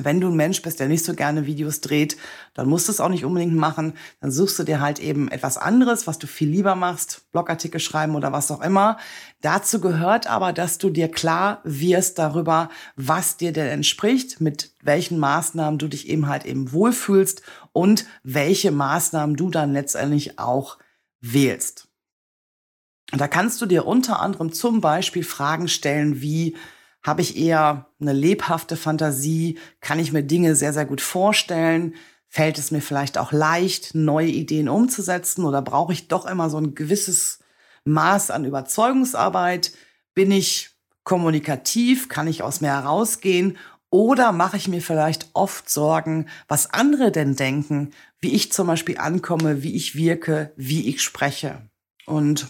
Wenn 0.00 0.20
du 0.20 0.28
ein 0.28 0.36
Mensch 0.36 0.62
bist, 0.62 0.78
der 0.78 0.86
nicht 0.86 1.04
so 1.04 1.14
gerne 1.14 1.46
Videos 1.46 1.80
dreht, 1.80 2.16
dann 2.54 2.68
musst 2.68 2.86
du 2.86 2.92
es 2.92 3.00
auch 3.00 3.08
nicht 3.08 3.24
unbedingt 3.24 3.56
machen. 3.56 3.94
Dann 4.20 4.30
suchst 4.30 4.56
du 4.60 4.62
dir 4.62 4.80
halt 4.80 5.00
eben 5.00 5.26
etwas 5.26 5.58
anderes, 5.58 6.06
was 6.06 6.20
du 6.20 6.28
viel 6.28 6.48
lieber 6.48 6.76
machst, 6.76 7.22
Blogartikel 7.32 7.80
schreiben 7.80 8.14
oder 8.14 8.30
was 8.30 8.52
auch 8.52 8.60
immer. 8.60 8.96
Dazu 9.40 9.80
gehört 9.80 10.28
aber, 10.28 10.52
dass 10.52 10.78
du 10.78 10.90
dir 10.90 11.10
klar 11.10 11.60
wirst 11.64 12.20
darüber, 12.20 12.68
was 12.94 13.36
dir 13.36 13.52
denn 13.52 13.66
entspricht, 13.66 14.40
mit 14.40 14.70
welchen 14.84 15.18
Maßnahmen 15.18 15.80
du 15.80 15.88
dich 15.88 16.08
eben 16.08 16.28
halt 16.28 16.46
eben 16.46 16.70
wohlfühlst 16.70 17.42
und 17.72 18.06
welche 18.22 18.70
Maßnahmen 18.70 19.34
du 19.34 19.50
dann 19.50 19.72
letztendlich 19.72 20.38
auch 20.38 20.78
wählst. 21.20 21.88
Und 23.12 23.20
da 23.20 23.28
kannst 23.28 23.60
du 23.60 23.66
dir 23.66 23.86
unter 23.86 24.20
anderem 24.20 24.52
zum 24.52 24.80
Beispiel 24.80 25.24
Fragen 25.24 25.68
stellen 25.68 26.20
wie, 26.20 26.56
habe 27.02 27.22
ich 27.22 27.36
eher 27.36 27.86
eine 28.00 28.12
lebhafte 28.12 28.76
Fantasie? 28.76 29.58
Kann 29.80 29.98
ich 29.98 30.12
mir 30.12 30.22
Dinge 30.22 30.54
sehr, 30.54 30.72
sehr 30.72 30.84
gut 30.84 31.00
vorstellen? 31.00 31.94
Fällt 32.28 32.58
es 32.58 32.70
mir 32.70 32.82
vielleicht 32.82 33.16
auch 33.16 33.32
leicht, 33.32 33.94
neue 33.94 34.28
Ideen 34.28 34.68
umzusetzen? 34.68 35.44
Oder 35.44 35.62
brauche 35.62 35.92
ich 35.92 36.08
doch 36.08 36.26
immer 36.26 36.50
so 36.50 36.58
ein 36.58 36.74
gewisses 36.74 37.38
Maß 37.84 38.30
an 38.30 38.44
Überzeugungsarbeit? 38.44 39.72
Bin 40.12 40.30
ich 40.30 40.70
kommunikativ? 41.04 42.08
Kann 42.08 42.26
ich 42.26 42.42
aus 42.42 42.60
mir 42.60 42.68
herausgehen? 42.68 43.56
Oder 43.90 44.32
mache 44.32 44.56
ich 44.56 44.68
mir 44.68 44.82
vielleicht 44.82 45.30
oft 45.32 45.70
Sorgen, 45.70 46.26
was 46.46 46.72
andere 46.72 47.10
denn 47.10 47.36
denken, 47.36 47.92
wie 48.20 48.34
ich 48.34 48.52
zum 48.52 48.66
Beispiel 48.66 48.98
ankomme, 48.98 49.62
wie 49.62 49.74
ich 49.74 49.94
wirke, 49.94 50.52
wie 50.56 50.88
ich 50.88 51.02
spreche? 51.02 51.62
Und 52.06 52.48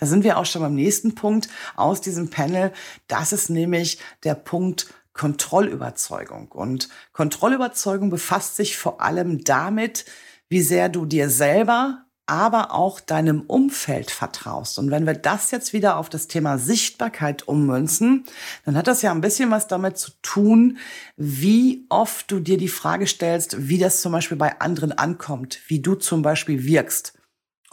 da 0.00 0.06
sind 0.06 0.24
wir 0.24 0.38
auch 0.38 0.46
schon 0.46 0.62
beim 0.62 0.74
nächsten 0.74 1.14
Punkt 1.14 1.48
aus 1.76 2.00
diesem 2.00 2.28
Panel. 2.30 2.72
Das 3.06 3.32
ist 3.32 3.50
nämlich 3.50 3.98
der 4.24 4.34
Punkt 4.34 4.92
Kontrollüberzeugung. 5.12 6.52
Und 6.52 6.88
Kontrollüberzeugung 7.12 8.10
befasst 8.10 8.56
sich 8.56 8.76
vor 8.76 9.00
allem 9.00 9.44
damit, 9.44 10.04
wie 10.48 10.60
sehr 10.60 10.88
du 10.88 11.06
dir 11.06 11.30
selber, 11.30 12.05
aber 12.26 12.74
auch 12.74 13.00
deinem 13.00 13.42
Umfeld 13.42 14.10
vertraust. 14.10 14.78
Und 14.78 14.90
wenn 14.90 15.06
wir 15.06 15.14
das 15.14 15.50
jetzt 15.52 15.72
wieder 15.72 15.96
auf 15.96 16.08
das 16.08 16.26
Thema 16.26 16.58
Sichtbarkeit 16.58 17.46
ummünzen, 17.46 18.24
dann 18.64 18.76
hat 18.76 18.88
das 18.88 19.02
ja 19.02 19.12
ein 19.12 19.20
bisschen 19.20 19.50
was 19.50 19.68
damit 19.68 19.96
zu 19.96 20.10
tun, 20.22 20.78
wie 21.16 21.86
oft 21.88 22.30
du 22.30 22.40
dir 22.40 22.58
die 22.58 22.68
Frage 22.68 23.06
stellst, 23.06 23.68
wie 23.68 23.78
das 23.78 24.00
zum 24.00 24.12
Beispiel 24.12 24.36
bei 24.36 24.60
anderen 24.60 24.92
ankommt, 24.92 25.60
wie 25.68 25.80
du 25.80 25.94
zum 25.94 26.22
Beispiel 26.22 26.64
wirkst 26.64 27.14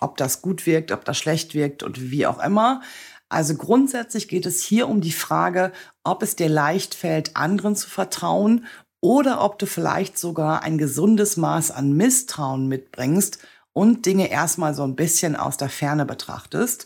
ob 0.04 0.18
das 0.18 0.42
gut 0.42 0.66
wirkt, 0.66 0.92
ob 0.92 1.06
das 1.06 1.18
schlecht 1.18 1.56
wirkt 1.56 1.82
und 1.82 2.12
wie 2.12 2.28
auch 2.28 2.44
immer. 2.44 2.82
Also 3.30 3.56
grundsätzlich 3.56 4.28
geht 4.28 4.46
es 4.46 4.62
hier 4.62 4.88
um 4.88 5.02
die 5.02 5.12
Frage, 5.12 5.72
ob 6.04 6.22
es 6.22 6.36
dir 6.36 6.50
leicht 6.50 6.94
fällt, 6.94 7.36
anderen 7.36 7.76
zu 7.76 7.90
vertrauen 7.90 8.66
oder 9.02 9.44
ob 9.44 9.58
du 9.58 9.66
vielleicht 9.66 10.18
sogar 10.18 10.62
ein 10.62 10.78
gesundes 10.78 11.36
Maß 11.36 11.72
an 11.72 11.94
Misstrauen 11.94 12.68
mitbringst 12.68 13.40
und 13.74 14.06
Dinge 14.06 14.30
erstmal 14.30 14.74
so 14.74 14.84
ein 14.84 14.96
bisschen 14.96 15.36
aus 15.36 15.58
der 15.58 15.70
Ferne 15.70 16.06
betrachtest. 16.06 16.86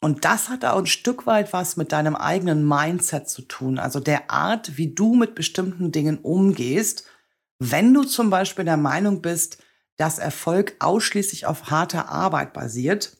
Und 0.00 0.24
das 0.24 0.48
hat 0.48 0.64
auch 0.64 0.78
ein 0.78 0.86
Stück 0.86 1.26
weit 1.26 1.52
was 1.52 1.76
mit 1.76 1.92
deinem 1.92 2.16
eigenen 2.16 2.66
Mindset 2.66 3.28
zu 3.28 3.42
tun, 3.42 3.78
also 3.78 4.00
der 4.00 4.30
Art, 4.30 4.76
wie 4.76 4.94
du 4.94 5.14
mit 5.14 5.34
bestimmten 5.34 5.92
Dingen 5.92 6.18
umgehst. 6.18 7.06
Wenn 7.58 7.94
du 7.94 8.04
zum 8.04 8.30
Beispiel 8.30 8.64
der 8.64 8.76
Meinung 8.76 9.22
bist, 9.22 9.58
dass 9.96 10.18
Erfolg 10.18 10.76
ausschließlich 10.78 11.46
auf 11.46 11.70
harter 11.70 12.10
Arbeit 12.10 12.52
basiert, 12.52 13.16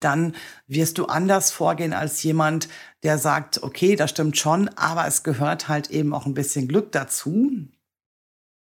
dann 0.00 0.34
wirst 0.66 0.98
du 0.98 1.06
anders 1.06 1.50
vorgehen 1.50 1.92
als 1.92 2.22
jemand, 2.22 2.68
der 3.02 3.18
sagt, 3.18 3.62
okay, 3.62 3.96
das 3.96 4.10
stimmt 4.10 4.36
schon, 4.36 4.68
aber 4.76 5.06
es 5.06 5.22
gehört 5.22 5.68
halt 5.68 5.90
eben 5.90 6.14
auch 6.14 6.26
ein 6.26 6.34
bisschen 6.34 6.68
Glück 6.68 6.92
dazu. 6.92 7.50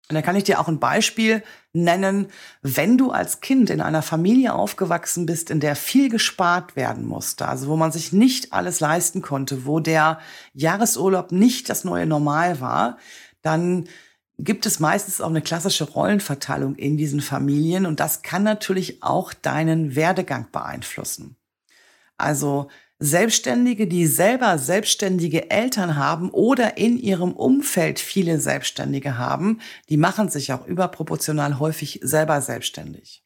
Und 0.09 0.15
da 0.15 0.23
kann 0.23 0.37
ich 0.37 0.45
dir 0.45 0.61
auch 0.61 0.69
ein 0.69 0.81
Beispiel 0.81 1.43
nennen, 1.73 2.27
wenn 2.61 2.99
du 2.99 3.11
als 3.11 3.41
Kind 3.41 3.71
in 3.71 3.81
einer 3.81 4.03
Familie 4.03 4.53
aufgewachsen 4.53 5.25
bist, 5.25 5.51
in 5.51 5.61
der 5.61 5.77
viel 5.77 6.11
gespart 6.11 6.77
werden 6.77 7.07
musste, 7.07 7.49
also 7.49 7.69
wo 7.69 7.77
man 7.77 7.91
sich 7.91 8.13
nicht 8.13 8.53
alles 8.53 8.81
leisten 8.81 9.23
konnte, 9.23 9.65
wo 9.65 9.81
der 9.81 10.19
Jahresurlaub 10.53 11.33
nicht 11.33 11.71
das 11.71 11.85
neue 11.85 12.05
Normal 12.05 12.61
war, 12.61 12.99
dann 13.41 13.89
gibt 14.39 14.67
es 14.67 14.79
meistens 14.79 15.21
auch 15.21 15.31
eine 15.31 15.43
klassische 15.43 15.85
Rollenverteilung 15.85 16.75
in 16.75 16.97
diesen 16.99 17.21
Familien 17.21 17.87
und 17.87 17.99
das 17.99 18.23
kann 18.23 18.43
natürlich 18.43 19.03
auch 19.03 19.33
deinen 19.33 19.97
Werdegang 19.97 20.49
beeinflussen. 20.53 21.37
Also 22.19 22.69
Selbstständige, 23.05 23.87
die 23.87 24.07
selber 24.07 24.57
selbstständige 24.57 25.51
Eltern 25.51 25.97
haben 25.97 26.31
oder 26.31 26.79
in 26.79 26.99
ihrem 26.99 27.33
Umfeld 27.33 28.01
viele 28.01 28.41
Selbstständige 28.41 29.19
haben, 29.19 29.61
die 29.91 29.99
machen 29.99 30.31
sich 30.31 30.55
auch 30.55 30.67
überproportional 30.67 31.59
häufig 31.59 32.01
selber 32.03 32.41
selbstständig. 32.41 33.23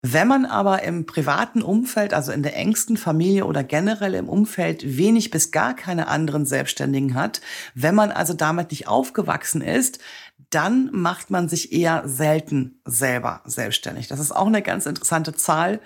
Wenn 0.00 0.26
man 0.26 0.46
aber 0.46 0.82
im 0.82 1.04
privaten 1.04 1.60
Umfeld, 1.60 2.14
also 2.14 2.32
in 2.32 2.42
der 2.42 2.56
engsten 2.56 2.96
Familie 2.96 3.44
oder 3.44 3.62
generell 3.62 4.14
im 4.14 4.30
Umfeld 4.30 4.96
wenig 4.96 5.30
bis 5.30 5.52
gar 5.52 5.76
keine 5.76 6.08
anderen 6.08 6.46
Selbstständigen 6.46 7.14
hat, 7.14 7.42
wenn 7.74 7.94
man 7.94 8.10
also 8.10 8.32
damit 8.32 8.70
nicht 8.70 8.88
aufgewachsen 8.88 9.60
ist, 9.60 10.00
dann 10.48 10.88
macht 10.90 11.30
man 11.30 11.50
sich 11.50 11.72
eher 11.72 12.02
selten 12.06 12.80
selber 12.86 13.42
selbstständig. 13.44 14.08
Das 14.08 14.20
ist 14.20 14.32
auch 14.32 14.46
eine 14.46 14.62
ganz 14.62 14.86
interessante 14.86 15.34
Zahl. 15.34 15.80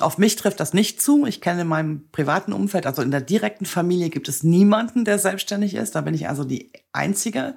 Auf 0.00 0.18
mich 0.18 0.36
trifft 0.36 0.60
das 0.60 0.74
nicht 0.74 1.00
zu. 1.00 1.24
Ich 1.26 1.40
kenne 1.40 1.62
in 1.62 1.66
meinem 1.66 2.08
privaten 2.10 2.52
Umfeld, 2.52 2.86
also 2.86 3.02
in 3.02 3.10
der 3.10 3.20
direkten 3.20 3.64
Familie, 3.64 4.10
gibt 4.10 4.28
es 4.28 4.42
niemanden, 4.42 5.04
der 5.04 5.18
selbstständig 5.18 5.74
ist. 5.74 5.94
Da 5.94 6.00
bin 6.02 6.14
ich 6.14 6.28
also 6.28 6.44
die 6.44 6.72
Einzige. 6.92 7.54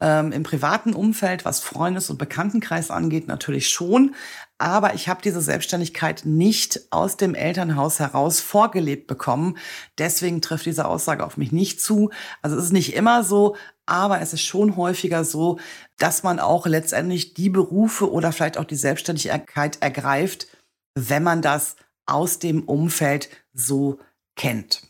Ähm, 0.00 0.32
Im 0.32 0.42
privaten 0.42 0.94
Umfeld, 0.94 1.44
was 1.44 1.60
Freundes- 1.60 2.10
und 2.10 2.18
Bekanntenkreis 2.18 2.90
angeht, 2.90 3.28
natürlich 3.28 3.68
schon. 3.68 4.14
Aber 4.58 4.94
ich 4.94 5.08
habe 5.08 5.22
diese 5.22 5.40
Selbstständigkeit 5.40 6.22
nicht 6.24 6.80
aus 6.90 7.16
dem 7.16 7.34
Elternhaus 7.34 8.00
heraus 8.00 8.40
vorgelebt 8.40 9.06
bekommen. 9.06 9.56
Deswegen 9.98 10.42
trifft 10.42 10.66
diese 10.66 10.86
Aussage 10.86 11.24
auf 11.24 11.36
mich 11.36 11.52
nicht 11.52 11.80
zu. 11.80 12.10
Also 12.42 12.56
es 12.56 12.64
ist 12.64 12.72
nicht 12.72 12.94
immer 12.94 13.22
so, 13.22 13.56
aber 13.86 14.20
es 14.20 14.32
ist 14.32 14.42
schon 14.42 14.76
häufiger 14.76 15.24
so, 15.24 15.58
dass 15.98 16.22
man 16.22 16.40
auch 16.40 16.66
letztendlich 16.66 17.34
die 17.34 17.50
Berufe 17.50 18.10
oder 18.10 18.32
vielleicht 18.32 18.58
auch 18.58 18.64
die 18.64 18.76
Selbstständigkeit 18.76 19.80
ergreift, 19.80 20.48
wenn 20.94 21.22
man 21.22 21.42
das 21.42 21.76
aus 22.06 22.38
dem 22.38 22.64
Umfeld 22.64 23.28
so 23.52 23.98
kennt. 24.36 24.82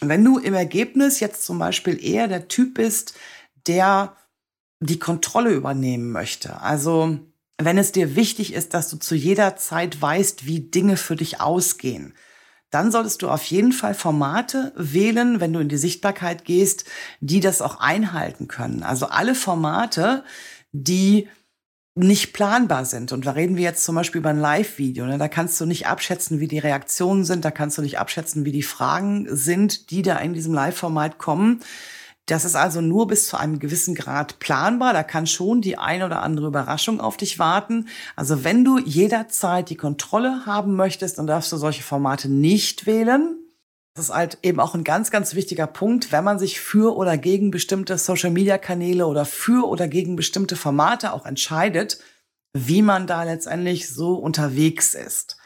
Wenn 0.00 0.24
du 0.24 0.38
im 0.38 0.54
Ergebnis 0.54 1.20
jetzt 1.20 1.44
zum 1.44 1.58
Beispiel 1.58 2.02
eher 2.02 2.26
der 2.28 2.48
Typ 2.48 2.74
bist, 2.74 3.14
der 3.66 4.16
die 4.80 4.98
Kontrolle 4.98 5.52
übernehmen 5.52 6.10
möchte. 6.10 6.60
Also 6.60 7.18
wenn 7.58 7.76
es 7.76 7.92
dir 7.92 8.16
wichtig 8.16 8.54
ist, 8.54 8.72
dass 8.72 8.88
du 8.88 8.96
zu 8.96 9.14
jeder 9.14 9.56
Zeit 9.56 10.00
weißt, 10.00 10.46
wie 10.46 10.60
Dinge 10.60 10.96
für 10.96 11.16
dich 11.16 11.40
ausgehen, 11.40 12.14
dann 12.70 12.90
solltest 12.90 13.22
du 13.22 13.28
auf 13.28 13.44
jeden 13.44 13.72
Fall 13.72 13.94
Formate 13.94 14.72
wählen, 14.76 15.40
wenn 15.40 15.52
du 15.52 15.60
in 15.60 15.68
die 15.68 15.76
Sichtbarkeit 15.76 16.44
gehst, 16.44 16.84
die 17.20 17.40
das 17.40 17.60
auch 17.60 17.80
einhalten 17.80 18.48
können. 18.48 18.82
Also 18.82 19.06
alle 19.06 19.34
Formate, 19.34 20.24
die 20.72 21.28
nicht 21.94 22.32
planbar 22.32 22.84
sind. 22.84 23.12
Und 23.12 23.26
da 23.26 23.32
reden 23.32 23.56
wir 23.56 23.64
jetzt 23.64 23.84
zum 23.84 23.94
Beispiel 23.94 24.20
über 24.20 24.30
ein 24.30 24.40
Live-Video. 24.40 25.06
Ne? 25.06 25.18
Da 25.18 25.28
kannst 25.28 25.60
du 25.60 25.66
nicht 25.66 25.86
abschätzen, 25.86 26.40
wie 26.40 26.48
die 26.48 26.58
Reaktionen 26.58 27.24
sind. 27.24 27.44
Da 27.44 27.50
kannst 27.50 27.78
du 27.78 27.82
nicht 27.82 27.98
abschätzen, 27.98 28.44
wie 28.44 28.52
die 28.52 28.62
Fragen 28.62 29.26
sind, 29.28 29.90
die 29.90 30.02
da 30.02 30.16
in 30.18 30.32
diesem 30.32 30.54
Live-Format 30.54 31.18
kommen. 31.18 31.60
Das 32.26 32.44
ist 32.44 32.54
also 32.54 32.80
nur 32.80 33.08
bis 33.08 33.26
zu 33.26 33.36
einem 33.36 33.58
gewissen 33.58 33.96
Grad 33.96 34.38
planbar. 34.38 34.92
Da 34.92 35.02
kann 35.02 35.26
schon 35.26 35.62
die 35.62 35.78
eine 35.78 36.06
oder 36.06 36.22
andere 36.22 36.46
Überraschung 36.46 37.00
auf 37.00 37.16
dich 37.16 37.40
warten. 37.40 37.88
Also 38.14 38.44
wenn 38.44 38.64
du 38.64 38.78
jederzeit 38.78 39.68
die 39.68 39.76
Kontrolle 39.76 40.46
haben 40.46 40.76
möchtest, 40.76 41.18
dann 41.18 41.26
darfst 41.26 41.50
du 41.50 41.56
solche 41.56 41.82
Formate 41.82 42.28
nicht 42.28 42.86
wählen. 42.86 43.36
Das 43.94 44.06
ist 44.06 44.14
halt 44.14 44.38
eben 44.42 44.60
auch 44.60 44.74
ein 44.74 44.84
ganz, 44.84 45.10
ganz 45.10 45.34
wichtiger 45.34 45.66
Punkt, 45.66 46.12
wenn 46.12 46.22
man 46.22 46.38
sich 46.38 46.60
für 46.60 46.96
oder 46.96 47.18
gegen 47.18 47.50
bestimmte 47.50 47.98
Social-Media-Kanäle 47.98 49.06
oder 49.06 49.24
für 49.24 49.66
oder 49.68 49.88
gegen 49.88 50.16
bestimmte 50.16 50.56
Formate 50.56 51.12
auch 51.12 51.26
entscheidet, 51.26 51.98
wie 52.52 52.82
man 52.82 53.06
da 53.06 53.24
letztendlich 53.24 53.88
so 53.88 54.14
unterwegs 54.14 54.94
ist. 54.94 55.36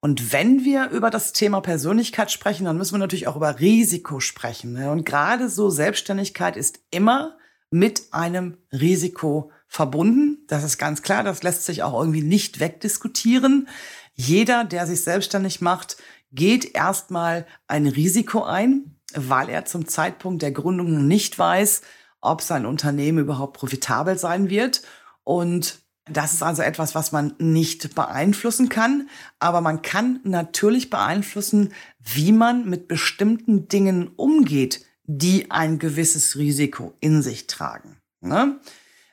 Und 0.00 0.32
wenn 0.32 0.64
wir 0.64 0.90
über 0.90 1.10
das 1.10 1.32
Thema 1.32 1.60
Persönlichkeit 1.60 2.32
sprechen, 2.32 2.64
dann 2.64 2.76
müssen 2.76 2.94
wir 2.94 2.98
natürlich 2.98 3.28
auch 3.28 3.36
über 3.36 3.60
Risiko 3.60 4.18
sprechen. 4.18 4.72
Ne? 4.72 4.90
Und 4.90 5.04
gerade 5.04 5.48
so 5.48 5.70
Selbstständigkeit 5.70 6.56
ist 6.56 6.80
immer 6.90 7.38
mit 7.70 8.08
einem 8.10 8.58
Risiko 8.72 9.52
verbunden. 9.68 10.44
Das 10.48 10.64
ist 10.64 10.76
ganz 10.76 11.02
klar. 11.02 11.22
Das 11.22 11.44
lässt 11.44 11.64
sich 11.64 11.84
auch 11.84 11.98
irgendwie 11.98 12.22
nicht 12.22 12.58
wegdiskutieren. 12.58 13.68
Jeder, 14.14 14.64
der 14.64 14.88
sich 14.88 15.02
selbstständig 15.02 15.60
macht, 15.60 15.96
geht 16.32 16.74
erstmal 16.74 17.46
ein 17.68 17.86
Risiko 17.86 18.42
ein, 18.42 18.96
weil 19.14 19.48
er 19.48 19.64
zum 19.64 19.86
Zeitpunkt 19.86 20.42
der 20.42 20.52
Gründung 20.52 21.06
nicht 21.06 21.38
weiß, 21.38 21.82
ob 22.20 22.40
sein 22.40 22.66
Unternehmen 22.66 23.18
überhaupt 23.18 23.58
profitabel 23.58 24.18
sein 24.18 24.48
wird. 24.48 24.82
Und 25.24 25.80
das 26.06 26.32
ist 26.32 26.42
also 26.42 26.62
etwas, 26.62 26.94
was 26.94 27.12
man 27.12 27.34
nicht 27.38 27.94
beeinflussen 27.94 28.68
kann, 28.68 29.08
aber 29.38 29.60
man 29.60 29.82
kann 29.82 30.20
natürlich 30.24 30.90
beeinflussen, 30.90 31.72
wie 32.00 32.32
man 32.32 32.68
mit 32.68 32.88
bestimmten 32.88 33.68
Dingen 33.68 34.08
umgeht, 34.16 34.84
die 35.04 35.50
ein 35.50 35.78
gewisses 35.78 36.36
Risiko 36.36 36.94
in 37.00 37.22
sich 37.22 37.46
tragen. 37.46 37.98
Ne? 38.20 38.58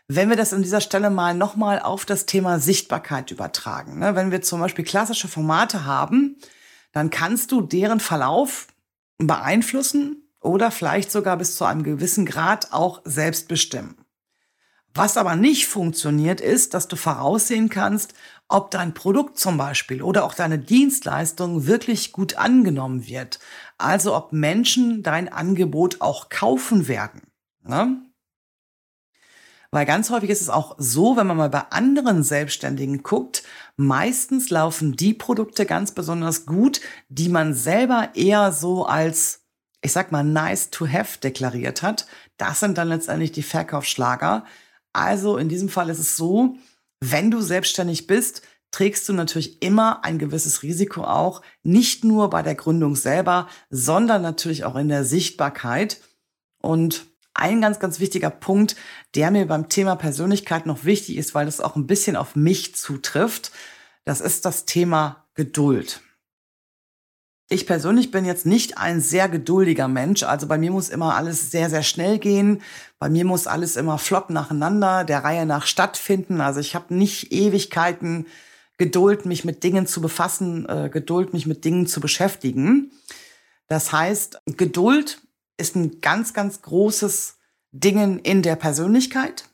Wenn 0.08 0.30
wir 0.30 0.36
das 0.36 0.54
an 0.54 0.64
dieser 0.64 0.82
Stelle 0.82 1.12
mal 1.12 1.36
nochmal 1.36 1.80
auf 1.80 2.06
das 2.06 2.26
Thema 2.26 2.60
Sichtbarkeit 2.60 3.30
übertragen, 3.30 4.00
ne? 4.00 4.16
wenn 4.16 4.32
wir 4.32 4.42
zum 4.42 4.60
Beispiel 4.60 4.86
klassische 4.86 5.28
Formate 5.28 5.86
haben, 5.86 6.38
dann 6.92 7.10
kannst 7.10 7.52
du 7.52 7.62
deren 7.62 8.00
Verlauf 8.00 8.68
beeinflussen 9.18 10.30
oder 10.42 10.72
vielleicht 10.72 11.12
sogar 11.12 11.38
bis 11.38 11.56
zu 11.56 11.66
einem 11.66 11.84
gewissen 11.84 12.26
Grad 12.26 12.72
auch 12.72 13.02
selbst 13.06 13.48
bestimmen. 13.48 13.96
Was 14.94 15.18
aber 15.18 15.36
nicht 15.36 15.68
funktioniert, 15.68 16.42
ist, 16.42 16.74
dass 16.74 16.88
du 16.88 16.96
voraussehen 16.96 17.70
kannst, 17.70 18.16
ob 18.48 18.72
dein 18.72 18.96
Produkt 18.96 19.38
zum 19.38 19.58
Beispiel 19.58 20.02
oder 20.02 20.26
auch 20.26 20.34
deine 20.34 20.58
Dienstleistung 20.58 21.68
wirklich 21.68 22.12
gut 22.12 22.38
angenommen 22.38 23.08
wird. 23.08 23.40
Also 23.78 24.16
ob 24.16 24.34
Menschen 24.34 25.04
dein 25.04 25.32
Angebot 25.32 26.02
auch 26.02 26.30
kaufen 26.30 26.88
werden. 26.88 27.22
Ne? 27.64 28.02
Weil 29.72 29.86
ganz 29.86 30.10
häufig 30.10 30.32
ist 30.32 30.42
es 30.42 30.50
auch 30.50 30.76
so, 30.80 31.16
wenn 31.16 31.28
man 31.28 31.38
mal 31.38 31.50
bei 31.50 31.64
anderen 31.70 32.24
Selbstständigen 32.24 33.04
guckt, 33.04 33.44
meistens 33.78 34.50
laufen 34.50 34.96
die 34.96 35.14
Produkte 35.14 35.66
ganz 35.66 35.92
besonders 35.92 36.46
gut, 36.48 36.82
die 37.10 37.30
man 37.30 37.54
selber 37.54 38.10
eher 38.16 38.52
so 38.52 38.86
als, 38.86 39.44
ich 39.82 39.92
sag 39.92 40.12
mal, 40.12 40.24
nice 40.24 40.72
to 40.72 40.88
have 40.88 41.20
deklariert 41.20 41.84
hat. 41.84 42.08
Das 42.38 42.60
sind 42.60 42.80
dann 42.80 42.88
letztendlich 42.88 43.32
die 43.32 43.44
Verkaufsschlager. 43.44 44.44
Also 44.92 45.38
in 45.38 45.50
diesem 45.50 45.70
Fall 45.70 45.90
ist 45.90 46.00
es 46.00 46.18
so, 46.18 46.56
wenn 47.00 47.30
du 47.30 47.40
selbstständig 47.40 48.08
bist, 48.08 48.42
trägst 48.72 49.08
du 49.08 49.14
natürlich 49.14 49.62
immer 49.62 50.04
ein 50.04 50.18
gewisses 50.18 50.64
Risiko 50.64 51.04
auch, 51.04 51.42
nicht 51.64 52.04
nur 52.04 52.30
bei 52.30 52.42
der 52.42 52.56
Gründung 52.56 52.96
selber, 52.96 53.48
sondern 53.70 54.22
natürlich 54.22 54.64
auch 54.64 54.76
in 54.76 54.90
der 54.90 55.06
Sichtbarkeit. 55.06 56.02
Und 56.62 57.09
ein 57.40 57.62
ganz, 57.62 57.80
ganz 57.80 58.00
wichtiger 58.00 58.30
Punkt, 58.30 58.76
der 59.16 59.32
mir 59.32 59.48
beim 59.48 59.70
Thema 59.70 59.96
Persönlichkeit 59.96 60.66
noch 60.66 60.86
wichtig 60.86 61.18
ist, 61.18 61.34
weil 61.34 61.48
es 61.48 61.62
auch 61.62 61.76
ein 61.76 61.88
bisschen 61.88 62.16
auf 62.16 62.36
mich 62.36 62.76
zutrifft, 62.76 63.52
das 64.06 64.22
ist 64.22 64.46
das 64.46 64.66
Thema 64.66 65.26
Geduld. 65.34 66.02
Ich 67.52 67.66
persönlich 67.66 68.12
bin 68.12 68.26
jetzt 68.26 68.46
nicht 68.46 68.78
ein 68.78 69.02
sehr 69.02 69.28
geduldiger 69.28 69.88
Mensch. 69.88 70.22
Also 70.22 70.46
bei 70.46 70.60
mir 70.60 70.70
muss 70.70 70.90
immer 70.90 71.16
alles 71.16 71.50
sehr, 71.50 71.72
sehr 71.72 71.82
schnell 71.82 72.20
gehen. 72.20 72.62
Bei 73.00 73.10
mir 73.10 73.26
muss 73.26 73.48
alles 73.48 73.76
immer 73.76 73.98
flott 73.98 74.30
nacheinander, 74.30 75.04
der 75.04 75.24
Reihe 75.24 75.48
nach 75.48 75.66
stattfinden. 75.66 76.42
Also 76.42 76.60
ich 76.60 76.76
habe 76.76 76.94
nicht 76.94 77.32
Ewigkeiten 77.32 78.28
Geduld, 78.78 79.26
mich 79.26 79.46
mit 79.46 79.64
Dingen 79.64 79.88
zu 79.88 80.00
befassen, 80.00 80.70
äh, 80.70 80.90
Geduld, 80.92 81.34
mich 81.34 81.48
mit 81.48 81.66
Dingen 81.66 81.88
zu 81.88 82.00
beschäftigen. 82.00 82.92
Das 83.68 83.92
heißt, 83.92 84.42
Geduld 84.46 85.22
ist 85.60 85.76
ein 85.76 86.02
ganz, 86.02 86.34
ganz 86.34 86.62
großes 86.62 87.38
Ding 87.72 88.20
in 88.20 88.42
der 88.42 88.56
Persönlichkeit. 88.56 89.46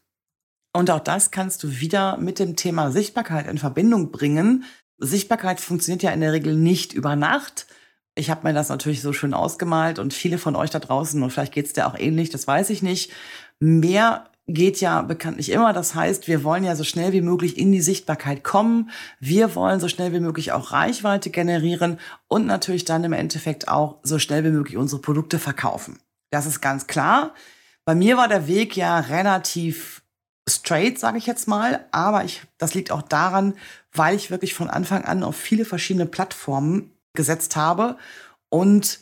Und 0.74 0.92
auch 0.92 1.00
das 1.00 1.32
kannst 1.32 1.64
du 1.64 1.80
wieder 1.80 2.18
mit 2.18 2.40
dem 2.40 2.56
Thema 2.56 2.92
Sichtbarkeit 2.92 3.48
in 3.48 3.58
Verbindung 3.58 4.12
bringen. 4.12 4.66
Sichtbarkeit 4.98 5.60
funktioniert 5.60 6.04
ja 6.04 6.12
in 6.12 6.22
der 6.22 6.34
Regel 6.34 6.56
nicht 6.56 6.94
über 6.94 7.16
Nacht, 7.16 7.68
ich 8.16 8.30
habe 8.30 8.48
mir 8.48 8.54
das 8.54 8.70
natürlich 8.70 9.02
so 9.02 9.12
schön 9.12 9.34
ausgemalt 9.34 10.00
und 10.00 10.14
viele 10.14 10.38
von 10.38 10.56
euch 10.56 10.70
da 10.70 10.80
draußen, 10.80 11.22
und 11.22 11.32
vielleicht 11.32 11.54
geht's 11.54 11.74
dir 11.74 11.86
auch 11.86 12.00
ähnlich, 12.00 12.30
das 12.30 12.48
weiß 12.48 12.70
ich 12.70 12.82
nicht. 12.82 13.12
Mehr 13.60 14.30
geht 14.48 14.80
ja 14.80 15.02
bekanntlich 15.02 15.50
immer. 15.50 15.74
Das 15.74 15.96
heißt, 15.96 16.28
wir 16.28 16.44
wollen 16.44 16.64
ja 16.64 16.76
so 16.76 16.84
schnell 16.84 17.14
wie 17.14 17.22
möglich 17.22 17.58
in 17.58 17.72
die 17.72 17.82
Sichtbarkeit 17.82 18.44
kommen. 18.44 18.92
Wir 19.20 19.56
wollen 19.56 19.80
so 19.80 19.88
schnell 19.88 20.14
wie 20.14 20.20
möglich 20.20 20.52
auch 20.52 20.72
Reichweite 20.72 21.30
generieren 21.30 22.00
und 22.28 22.46
natürlich 22.46 22.86
dann 22.86 23.04
im 23.04 23.14
Endeffekt 23.14 23.68
auch 23.68 23.98
so 24.04 24.20
schnell 24.20 24.44
wie 24.44 24.52
möglich 24.52 24.78
unsere 24.78 25.02
Produkte 25.02 25.40
verkaufen. 25.40 26.00
Das 26.30 26.46
ist 26.46 26.62
ganz 26.62 26.88
klar. 26.88 27.34
Bei 27.86 27.96
mir 27.96 28.18
war 28.18 28.28
der 28.28 28.48
Weg 28.48 28.76
ja 28.76 29.00
relativ 29.00 30.04
straight, 30.48 31.00
sage 31.00 31.18
ich 31.18 31.26
jetzt 31.26 31.48
mal, 31.48 31.86
aber 31.92 32.24
ich, 32.24 32.44
das 32.58 32.76
liegt 32.76 32.92
auch 32.92 33.02
daran, 33.02 33.56
weil 33.94 34.16
ich 34.16 34.30
wirklich 34.30 34.54
von 34.54 34.70
Anfang 34.70 35.04
an 35.04 35.24
auf 35.24 35.36
viele 35.36 35.66
verschiedene 35.66 36.06
Plattformen 36.06 36.92
gesetzt 37.14 37.56
habe 37.56 37.98
und 38.50 39.00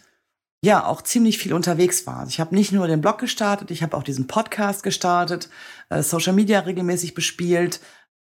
ja, 0.63 0.86
auch 0.86 1.02
ziemlich 1.02 1.39
viel 1.39 1.54
unterwegs 1.54 2.08
war. 2.08 2.26
Ich 2.26 2.39
habe 2.39 2.56
nicht 2.56 2.71
nur 2.71 2.88
den 2.88 3.02
Blog 3.02 3.17
gestartet, 3.17 3.69
ich 3.69 3.84
habe 3.84 3.97
auch 3.97 4.04
diesen 4.04 4.28
Podcast 4.28 4.82
gestartet, 4.82 5.49
äh, 5.89 6.02
Social 6.02 6.32
Media 6.32 6.62
regelmäßig 6.62 7.13
bespielt, 7.13 7.82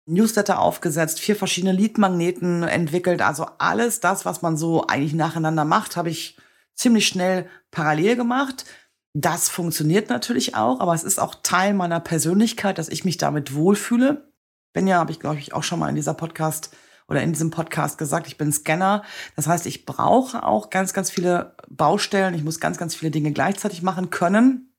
Newsletter 0.04 0.58
aufgesetzt, 0.58 1.18
vier 1.18 1.34
verschiedene 1.34 1.72
Leadmagneten 1.72 2.62
entwickelt. 2.62 3.22
Also 3.22 3.46
alles 3.56 4.00
das, 4.00 4.26
was 4.26 4.42
man 4.42 4.58
so 4.58 4.86
eigentlich 4.86 5.14
nacheinander 5.14 5.64
macht, 5.64 5.96
habe 5.96 6.10
ich 6.10 6.36
ziemlich 6.74 7.08
schnell 7.08 7.48
parallel 7.70 8.16
gemacht. 8.16 8.66
Das 9.14 9.48
funktioniert 9.48 10.10
natürlich 10.10 10.54
auch, 10.54 10.80
aber 10.80 10.92
es 10.92 11.04
ist 11.04 11.18
auch 11.18 11.36
Teil 11.42 11.72
meiner 11.72 12.00
Persönlichkeit, 12.00 12.76
dass 12.76 12.90
ich 12.90 13.06
mich 13.06 13.16
damit 13.16 13.54
wohlfühle. 13.54 14.30
Bin 14.74 14.86
ja, 14.86 14.98
habe 14.98 15.10
ich 15.10 15.20
glaube 15.20 15.38
ich 15.38 15.54
auch 15.54 15.62
schon 15.62 15.78
mal 15.78 15.88
in 15.88 15.96
dieser 15.96 16.12
Podcast 16.12 16.70
oder 17.08 17.22
in 17.22 17.32
diesem 17.32 17.50
Podcast 17.50 17.98
gesagt, 17.98 18.26
ich 18.26 18.36
bin 18.36 18.52
Scanner. 18.52 19.02
Das 19.36 19.46
heißt, 19.46 19.66
ich 19.66 19.86
brauche 19.86 20.42
auch 20.42 20.70
ganz, 20.70 20.92
ganz 20.92 21.10
viele 21.10 21.54
Baustellen. 21.68 22.34
Ich 22.34 22.44
muss 22.44 22.60
ganz, 22.60 22.78
ganz 22.78 22.94
viele 22.94 23.10
Dinge 23.10 23.32
gleichzeitig 23.32 23.82
machen 23.82 24.10
können, 24.10 24.72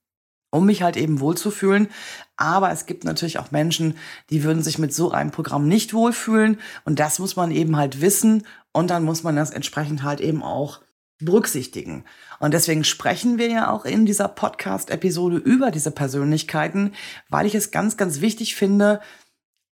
um 0.52 0.66
mich 0.66 0.82
halt 0.82 0.98
eben 0.98 1.20
wohlzufühlen. 1.20 1.88
Aber 2.36 2.72
es 2.72 2.86
gibt 2.86 3.04
natürlich 3.04 3.40
auch 3.40 3.52
Menschen, 3.52 3.98
die 4.30 4.44
würden 4.44 4.63
sich 4.63 4.78
mit 4.78 4.94
so 4.94 5.12
einem 5.12 5.32
Programm 5.32 5.68
nicht 5.68 5.94
wohlfühlen. 5.94 6.60
Und 6.84 7.00
das 7.00 7.20
muss 7.20 7.36
man 7.36 7.52
eben 7.52 7.78
halt 7.78 8.02
wissen. 8.02 8.46
Und 8.74 8.90
dann 8.90 9.04
muss 9.04 9.24
man 9.24 9.36
das 9.36 9.52
entsprechend 9.52 10.04
halt 10.04 10.20
eben 10.20 10.44
auch 10.44 10.82
berücksichtigen. 11.20 12.04
Und 12.40 12.54
deswegen 12.54 12.84
sprechen 12.84 13.38
wir 13.38 13.50
ja 13.50 13.72
auch 13.72 13.86
in 13.86 14.06
dieser 14.06 14.28
Podcast-Episode 14.28 15.38
über 15.38 15.72
diese 15.72 15.92
Persönlichkeiten, 15.92 16.94
weil 17.30 17.48
ich 17.48 17.56
es 17.56 17.72
ganz, 17.72 17.98
ganz 17.98 18.22
wichtig 18.22 18.56
finde, 18.56 19.02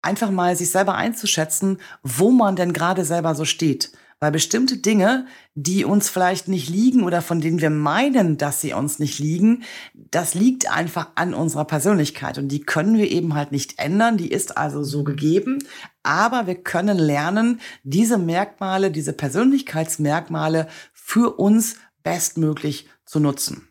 einfach 0.03 0.29
mal 0.29 0.55
sich 0.55 0.69
selber 0.69 0.95
einzuschätzen, 0.95 1.79
wo 2.03 2.29
man 2.29 2.55
denn 2.55 2.73
gerade 2.73 3.05
selber 3.05 3.33
so 3.33 3.45
steht. 3.45 3.91
Weil 4.19 4.31
bestimmte 4.31 4.77
Dinge, 4.77 5.25
die 5.53 5.83
uns 5.83 6.07
vielleicht 6.07 6.47
nicht 6.47 6.69
liegen 6.69 7.03
oder 7.03 7.21
von 7.21 7.41
denen 7.41 7.59
wir 7.59 7.69
meinen, 7.69 8.37
dass 8.37 8.61
sie 8.61 8.71
uns 8.71 8.97
nicht 8.97 9.19
liegen, 9.19 9.63
das 9.93 10.33
liegt 10.33 10.71
einfach 10.71 11.09
an 11.15 11.33
unserer 11.33 11.65
Persönlichkeit 11.65 12.37
und 12.37 12.47
die 12.47 12.61
können 12.61 12.97
wir 12.97 13.11
eben 13.11 13.35
halt 13.35 13.51
nicht 13.51 13.79
ändern. 13.79 14.15
Die 14.15 14.31
ist 14.31 14.57
also 14.57 14.81
so 14.81 15.03
gegeben. 15.03 15.59
Aber 16.03 16.47
wir 16.47 16.55
können 16.55 16.97
lernen, 16.97 17.59
diese 17.83 18.17
Merkmale, 18.17 18.91
diese 18.91 19.11
Persönlichkeitsmerkmale 19.11 20.67
für 20.93 21.37
uns 21.37 21.75
bestmöglich 22.03 22.87
zu 23.05 23.19
nutzen. 23.19 23.67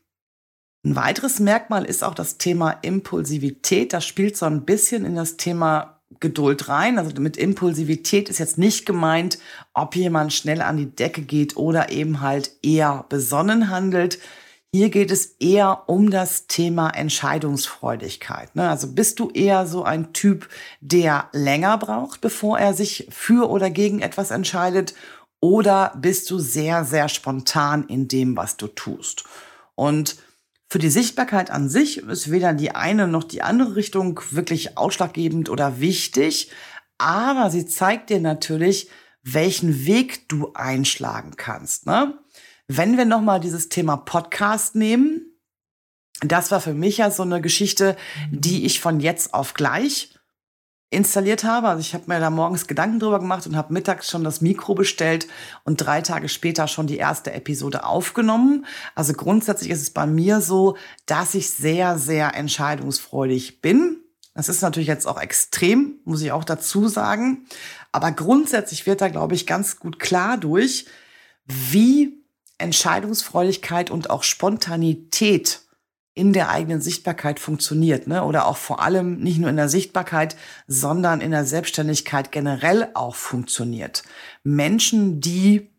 Ein 0.85 0.97
weiteres 0.97 1.39
Merkmal 1.39 1.85
ist 1.87 2.05
auch 2.05 2.15
das 2.15 2.37
Thema 2.39 2.73
Impulsivität. 2.83 3.93
Das 3.93 4.05
spielt 4.05 4.37
so 4.37 4.47
ein 4.47 4.65
bisschen 4.65 5.05
in 5.07 5.15
das 5.15 5.37
Thema 5.37 6.02
Geduld 6.21 6.69
rein. 6.69 6.99
Also 6.99 7.21
mit 7.21 7.37
Impulsivität 7.37 8.29
ist 8.29 8.39
jetzt 8.39 8.59
nicht 8.59 8.87
gemeint, 8.87 9.39
ob 9.75 9.97
jemand 9.97 10.33
schnell 10.33 10.63
an 10.63 10.77
die 10.77 10.95
Decke 10.95 11.23
geht 11.23 11.57
oder 11.57 11.91
eben 11.91 12.21
halt 12.21 12.53
eher 12.63 13.05
besonnen 13.09 13.71
handelt. 13.71 14.19
Hier 14.75 14.89
geht 14.89 15.11
es 15.11 15.37
eher 15.39 15.83
um 15.87 16.11
das 16.11 16.47
Thema 16.47 16.89
Entscheidungsfreudigkeit. 16.91 18.57
Ne? 18.57 18.71
Also 18.71 18.89
bist 18.89 19.21
du 19.21 19.31
eher 19.31 19.67
so 19.67 19.85
ein 19.85 20.15
Typ, 20.15 20.49
der 20.81 21.29
länger 21.33 21.77
braucht, 21.77 22.23
bevor 22.23 22.59
er 22.59 22.73
sich 22.73 23.07
für 23.11 23.51
oder 23.51 23.69
gegen 23.69 24.01
etwas 24.01 24.31
entscheidet? 24.31 24.95
Oder 25.41 25.93
bist 26.01 26.31
du 26.31 26.39
sehr, 26.39 26.85
sehr 26.85 27.09
spontan 27.09 27.85
in 27.87 28.09
dem, 28.09 28.37
was 28.37 28.57
du 28.57 28.69
tust? 28.69 29.25
Und 29.75 30.17
für 30.73 30.79
die 30.79 30.89
Sichtbarkeit 30.89 31.51
an 31.51 31.69
sich 31.69 31.99
ist 31.99 32.31
weder 32.31 32.55
die 32.55 32.75
eine 32.75 33.07
noch 33.07 33.25
die 33.25 33.43
andere 33.43 33.77
Richtung 33.77 34.19
wirklich 34.31 34.79
ausschlaggebend 34.79 35.51
oder 35.51 35.81
wichtig, 35.81 36.51
aber 36.97 37.51
sie 37.51 37.67
zeigt 37.67 38.09
dir 38.09 38.21
natürlich, 38.21 38.89
welchen 39.23 39.85
Weg 39.85 40.31
du 40.31 40.55
einschlagen 40.55 41.35
kannst. 41.37 41.85
Ne? 41.85 42.19
Wenn 42.69 42.97
wir 42.97 43.05
nochmal 43.05 43.39
dieses 43.39 43.69
Thema 43.69 43.99
Podcast 43.99 44.75
nehmen, 44.75 45.37
das 46.23 46.51
war 46.51 46.63
für 46.63 46.73
mich 46.73 46.97
ja 46.97 47.11
so 47.11 47.23
eine 47.23 47.43
Geschichte, 47.43 47.95
die 48.31 48.65
ich 48.65 48.81
von 48.81 48.99
jetzt 48.99 49.35
auf 49.35 49.53
gleich 49.53 50.12
installiert 50.93 51.45
habe. 51.45 51.69
Also 51.69 51.81
ich 51.81 51.95
habe 51.95 52.05
mir 52.07 52.21
da 52.21 52.31
morgens 52.31 52.67
Gedanken 52.67 52.99
drüber 52.99 53.19
gemacht 53.19 53.47
und 53.47 53.57
habe 53.57 53.73
mittags 53.73 54.11
schon 54.11 54.25
das 54.25 54.41
Mikro 54.41 54.75
bestellt 54.75 55.27
und 55.65 55.79
drei 55.79 56.03
Tage 56.03 56.29
später 56.29 56.69
schon 56.69 56.87
die 56.87 56.99
erste 56.99 57.33
Episode 57.33 57.85
aufgenommen. 57.85 58.67
Also 58.95 59.15
grundsätzlich 59.15 59.71
ist 59.71 59.83
es 59.83 59.91
bei 59.91 60.07
mir 60.07 60.41
so, 60.41 60.77
dass 61.07 61.35
ich 61.35 61.51
sehr, 61.51 61.99
sehr 61.99 62.35
entscheidungsfreudig 62.35 63.61
bin. 63.61 63.97
Das 64.35 64.49
ist 64.49 64.63
natürlich 64.63 64.89
jetzt 64.89 65.07
auch 65.07 65.21
extrem, 65.21 65.95
muss 66.05 66.23
ich 66.23 66.33
auch 66.33 66.45
dazu 66.45 66.89
sagen. 66.89 67.47
Aber 67.91 68.13
grundsätzlich 68.13 68.87
wird 68.87 69.01
da, 69.01 69.09
glaube 69.09 69.35
ich, 69.35 69.47
ganz 69.47 69.79
gut 69.79 69.99
klar 69.99 70.39
durch, 70.39 70.87
wie 71.47 72.23
Entscheidungsfreudigkeit 72.59 73.91
und 73.91 74.11
auch 74.11 74.23
Spontanität 74.23 75.62
in 76.15 76.33
der 76.33 76.51
eigenen 76.51 76.81
Sichtbarkeit 76.81 77.41
funktioniert, 77.41 78.07
ne? 78.07 78.25
Oder 78.25 78.47
auch 78.47 78.59
vor 78.59 78.83
allem 78.83 79.19
nicht 79.19 79.39
nur 79.39 79.49
in 79.49 79.57
der 79.57 79.69
Sichtbarkeit, 79.69 80.37
sondern 80.67 81.21
in 81.21 81.31
der 81.31 81.47
Selbstständigkeit 81.47 82.33
generell 82.33 82.89
auch 82.95 83.15
funktioniert. 83.15 84.03
Menschen, 84.45 85.21
die 85.21 85.71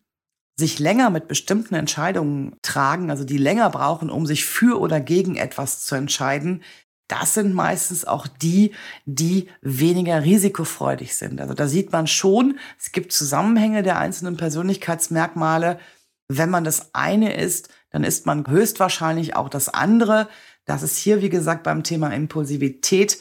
sich 0.55 0.79
länger 0.79 1.09
mit 1.09 1.27
bestimmten 1.27 1.75
Entscheidungen 1.75 2.55
tragen, 2.61 3.09
also 3.09 3.23
die 3.23 3.37
länger 3.37 3.69
brauchen, 3.69 4.09
um 4.09 4.25
sich 4.25 4.45
für 4.45 4.79
oder 4.79 4.99
gegen 4.99 5.35
etwas 5.35 5.83
zu 5.85 5.95
entscheiden, 5.95 6.63
das 7.07 7.33
sind 7.33 7.53
meistens 7.53 8.05
auch 8.05 8.27
die, 8.27 8.73
die 9.05 9.49
weniger 9.61 10.23
risikofreudig 10.23 11.15
sind. 11.15 11.41
Also 11.41 11.53
da 11.53 11.67
sieht 11.67 11.91
man 11.91 12.07
schon, 12.07 12.57
es 12.79 12.91
gibt 12.91 13.11
Zusammenhänge 13.11 13.83
der 13.83 13.99
einzelnen 13.99 14.37
Persönlichkeitsmerkmale. 14.37 15.79
Wenn 16.27 16.49
man 16.49 16.63
das 16.63 16.93
eine 16.95 17.35
ist, 17.35 17.69
dann 17.93 18.03
ist 18.03 18.25
man 18.25 18.45
höchstwahrscheinlich 18.47 19.35
auch 19.35 19.47
das 19.49 19.69
andere. 19.69 20.27
Das 20.65 20.81
ist 20.81 20.97
hier, 20.97 21.21
wie 21.21 21.29
gesagt, 21.29 21.63
beim 21.63 21.83
Thema 21.83 22.09
Impulsivität 22.09 23.19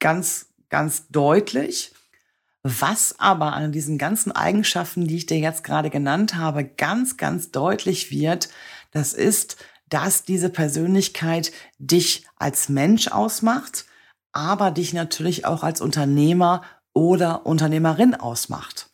ganz, 0.00 0.46
ganz 0.70 1.06
deutlich. 1.08 1.92
Was 2.62 3.14
aber 3.18 3.52
an 3.52 3.72
diesen 3.72 3.98
ganzen 3.98 4.32
Eigenschaften, 4.32 5.06
die 5.06 5.16
ich 5.16 5.26
dir 5.26 5.38
jetzt 5.38 5.62
gerade 5.64 5.90
genannt 5.90 6.34
habe, 6.34 6.64
ganz, 6.64 7.18
ganz 7.18 7.50
deutlich 7.50 8.10
wird, 8.10 8.48
das 8.90 9.12
ist, 9.12 9.58
dass 9.90 10.24
diese 10.24 10.48
Persönlichkeit 10.48 11.52
dich 11.78 12.26
als 12.36 12.70
Mensch 12.70 13.08
ausmacht, 13.08 13.84
aber 14.32 14.70
dich 14.70 14.94
natürlich 14.94 15.44
auch 15.44 15.62
als 15.62 15.82
Unternehmer 15.82 16.62
oder 16.94 17.44
Unternehmerin 17.44 18.14
ausmacht. 18.14 18.88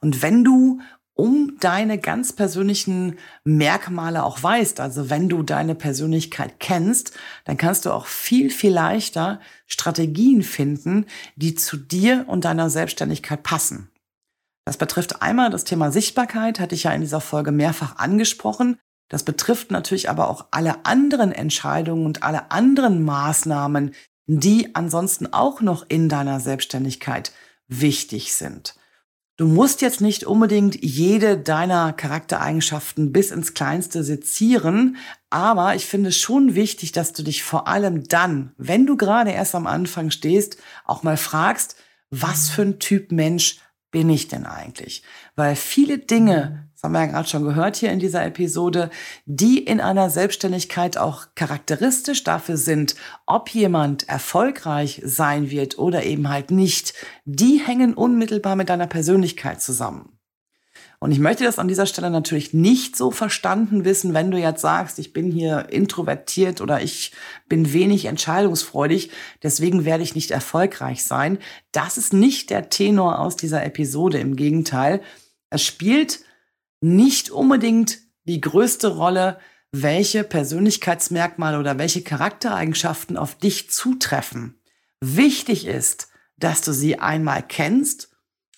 Und 0.00 0.20
wenn 0.20 0.44
du 0.44 0.80
um 1.14 1.56
deine 1.60 1.98
ganz 1.98 2.32
persönlichen 2.32 3.18
Merkmale 3.44 4.24
auch 4.24 4.42
weißt, 4.42 4.80
also 4.80 5.10
wenn 5.10 5.28
du 5.28 5.42
deine 5.42 5.74
Persönlichkeit 5.74 6.58
kennst, 6.58 7.12
dann 7.44 7.56
kannst 7.56 7.84
du 7.84 7.90
auch 7.90 8.06
viel, 8.06 8.50
viel 8.50 8.72
leichter 8.72 9.40
Strategien 9.66 10.42
finden, 10.42 11.06
die 11.36 11.54
zu 11.54 11.76
dir 11.76 12.24
und 12.28 12.44
deiner 12.44 12.70
Selbstständigkeit 12.70 13.42
passen. 13.42 13.90
Das 14.64 14.76
betrifft 14.76 15.22
einmal 15.22 15.50
das 15.50 15.64
Thema 15.64 15.90
Sichtbarkeit, 15.90 16.60
hatte 16.60 16.74
ich 16.74 16.84
ja 16.84 16.92
in 16.92 17.00
dieser 17.00 17.20
Folge 17.20 17.52
mehrfach 17.52 17.96
angesprochen. 17.96 18.78
Das 19.08 19.24
betrifft 19.24 19.70
natürlich 19.70 20.08
aber 20.08 20.30
auch 20.30 20.46
alle 20.52 20.86
anderen 20.86 21.32
Entscheidungen 21.32 22.06
und 22.06 22.22
alle 22.22 22.50
anderen 22.50 23.04
Maßnahmen, 23.04 23.94
die 24.26 24.74
ansonsten 24.74 25.32
auch 25.32 25.60
noch 25.60 25.84
in 25.88 26.08
deiner 26.08 26.40
Selbstständigkeit 26.40 27.32
wichtig 27.68 28.34
sind. 28.34 28.74
Du 29.38 29.46
musst 29.46 29.80
jetzt 29.80 30.02
nicht 30.02 30.24
unbedingt 30.24 30.82
jede 30.84 31.38
deiner 31.38 31.94
Charaktereigenschaften 31.94 33.12
bis 33.12 33.30
ins 33.30 33.54
Kleinste 33.54 34.04
sezieren, 34.04 34.98
aber 35.30 35.74
ich 35.74 35.86
finde 35.86 36.10
es 36.10 36.18
schon 36.18 36.54
wichtig, 36.54 36.92
dass 36.92 37.14
du 37.14 37.22
dich 37.22 37.42
vor 37.42 37.66
allem 37.66 38.06
dann, 38.08 38.52
wenn 38.58 38.86
du 38.86 38.96
gerade 38.96 39.30
erst 39.30 39.54
am 39.54 39.66
Anfang 39.66 40.10
stehst, 40.10 40.58
auch 40.84 41.02
mal 41.02 41.16
fragst, 41.16 41.76
was 42.10 42.50
für 42.50 42.62
ein 42.62 42.78
Typ 42.78 43.10
Mensch 43.10 43.56
bin 43.92 44.10
ich 44.10 44.26
denn 44.26 44.44
eigentlich? 44.44 45.04
Weil 45.36 45.54
viele 45.54 45.98
Dinge, 45.98 46.68
das 46.74 46.82
haben 46.82 46.92
wir 46.92 47.00
ja 47.00 47.06
gerade 47.06 47.28
schon 47.28 47.44
gehört 47.44 47.76
hier 47.76 47.92
in 47.92 48.00
dieser 48.00 48.24
Episode, 48.24 48.90
die 49.26 49.58
in 49.58 49.80
einer 49.80 50.10
Selbstständigkeit 50.10 50.98
auch 50.98 51.26
charakteristisch 51.36 52.24
dafür 52.24 52.56
sind, 52.56 52.96
ob 53.26 53.50
jemand 53.50 54.08
erfolgreich 54.08 55.00
sein 55.04 55.50
wird 55.50 55.78
oder 55.78 56.02
eben 56.04 56.28
halt 56.28 56.50
nicht, 56.50 56.94
die 57.24 57.60
hängen 57.64 57.94
unmittelbar 57.94 58.56
mit 58.56 58.68
deiner 58.68 58.88
Persönlichkeit 58.88 59.62
zusammen. 59.62 60.11
Und 61.02 61.10
ich 61.10 61.18
möchte 61.18 61.42
das 61.42 61.58
an 61.58 61.66
dieser 61.66 61.86
Stelle 61.86 62.10
natürlich 62.10 62.54
nicht 62.54 62.94
so 62.94 63.10
verstanden 63.10 63.84
wissen, 63.84 64.14
wenn 64.14 64.30
du 64.30 64.38
jetzt 64.38 64.60
sagst, 64.60 65.00
ich 65.00 65.12
bin 65.12 65.32
hier 65.32 65.66
introvertiert 65.70 66.60
oder 66.60 66.80
ich 66.80 67.10
bin 67.48 67.72
wenig 67.72 68.04
entscheidungsfreudig, 68.04 69.10
deswegen 69.42 69.84
werde 69.84 70.04
ich 70.04 70.14
nicht 70.14 70.30
erfolgreich 70.30 71.02
sein. 71.02 71.38
Das 71.72 71.98
ist 71.98 72.12
nicht 72.12 72.50
der 72.50 72.70
Tenor 72.70 73.18
aus 73.18 73.34
dieser 73.34 73.64
Episode. 73.64 74.20
Im 74.20 74.36
Gegenteil, 74.36 75.00
es 75.50 75.64
spielt 75.64 76.20
nicht 76.80 77.30
unbedingt 77.30 77.98
die 78.22 78.40
größte 78.40 78.94
Rolle, 78.94 79.40
welche 79.72 80.22
Persönlichkeitsmerkmale 80.22 81.58
oder 81.58 81.78
welche 81.78 82.02
Charaktereigenschaften 82.02 83.16
auf 83.16 83.34
dich 83.34 83.72
zutreffen. 83.72 84.60
Wichtig 85.00 85.66
ist, 85.66 86.10
dass 86.36 86.60
du 86.60 86.72
sie 86.72 87.00
einmal 87.00 87.42
kennst 87.42 88.10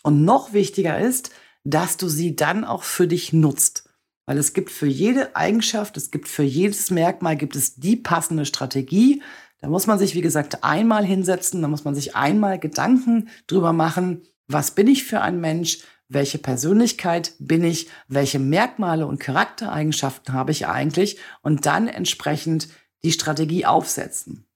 und 0.03 0.27
noch 0.27 0.53
wichtiger 0.53 0.99
ist, 0.99 1.31
dass 1.65 1.97
du 1.97 2.09
sie 2.09 2.37
dann 2.37 2.65
auch 2.65 2.83
für 2.83 3.09
dich 3.09 3.33
nutzt. 3.33 3.89
Weil 4.27 4.39
es 4.39 4.53
gibt 4.53 4.71
für 4.71 4.87
jede 4.87 5.37
Eigenschaft, 5.37 5.97
es 5.97 6.11
gibt 6.11 6.29
für 6.29 6.43
jedes 6.43 6.91
Merkmal, 6.91 7.37
gibt 7.37 7.57
es 7.57 7.75
die 7.75 7.97
passende 7.97 8.47
Strategie. 8.47 9.23
Da 9.61 9.69
muss 9.69 9.87
man 9.87 9.99
sich, 9.99 10.15
wie 10.15 10.21
gesagt, 10.21 10.63
einmal 10.63 11.05
hinsetzen, 11.05 11.63
da 11.63 11.69
muss 11.69 11.85
man 11.85 11.95
sich 11.95 12.15
einmal 12.15 12.59
Gedanken 12.59 13.29
drüber 13.47 13.73
machen, 13.73 14.23
was 14.47 14.73
bin 14.73 14.89
ich 14.89 15.05
für 15.05 15.21
ein 15.21 15.41
Mensch, 15.41 15.79
welche 16.09 16.39
Persönlichkeit 16.39 17.33
bin 17.39 17.65
ich, 17.65 17.89
welche 18.09 18.39
Merkmale 18.39 19.07
und 19.07 19.21
Charaktereigenschaften 19.21 20.35
habe 20.35 20.53
ich 20.53 20.67
eigentlich 20.67 21.19
und 21.43 21.67
dann 21.67 21.89
entsprechend 21.89 22.69
die 23.03 23.13
Strategie 23.13 23.67
aufsetzen. 23.67 24.47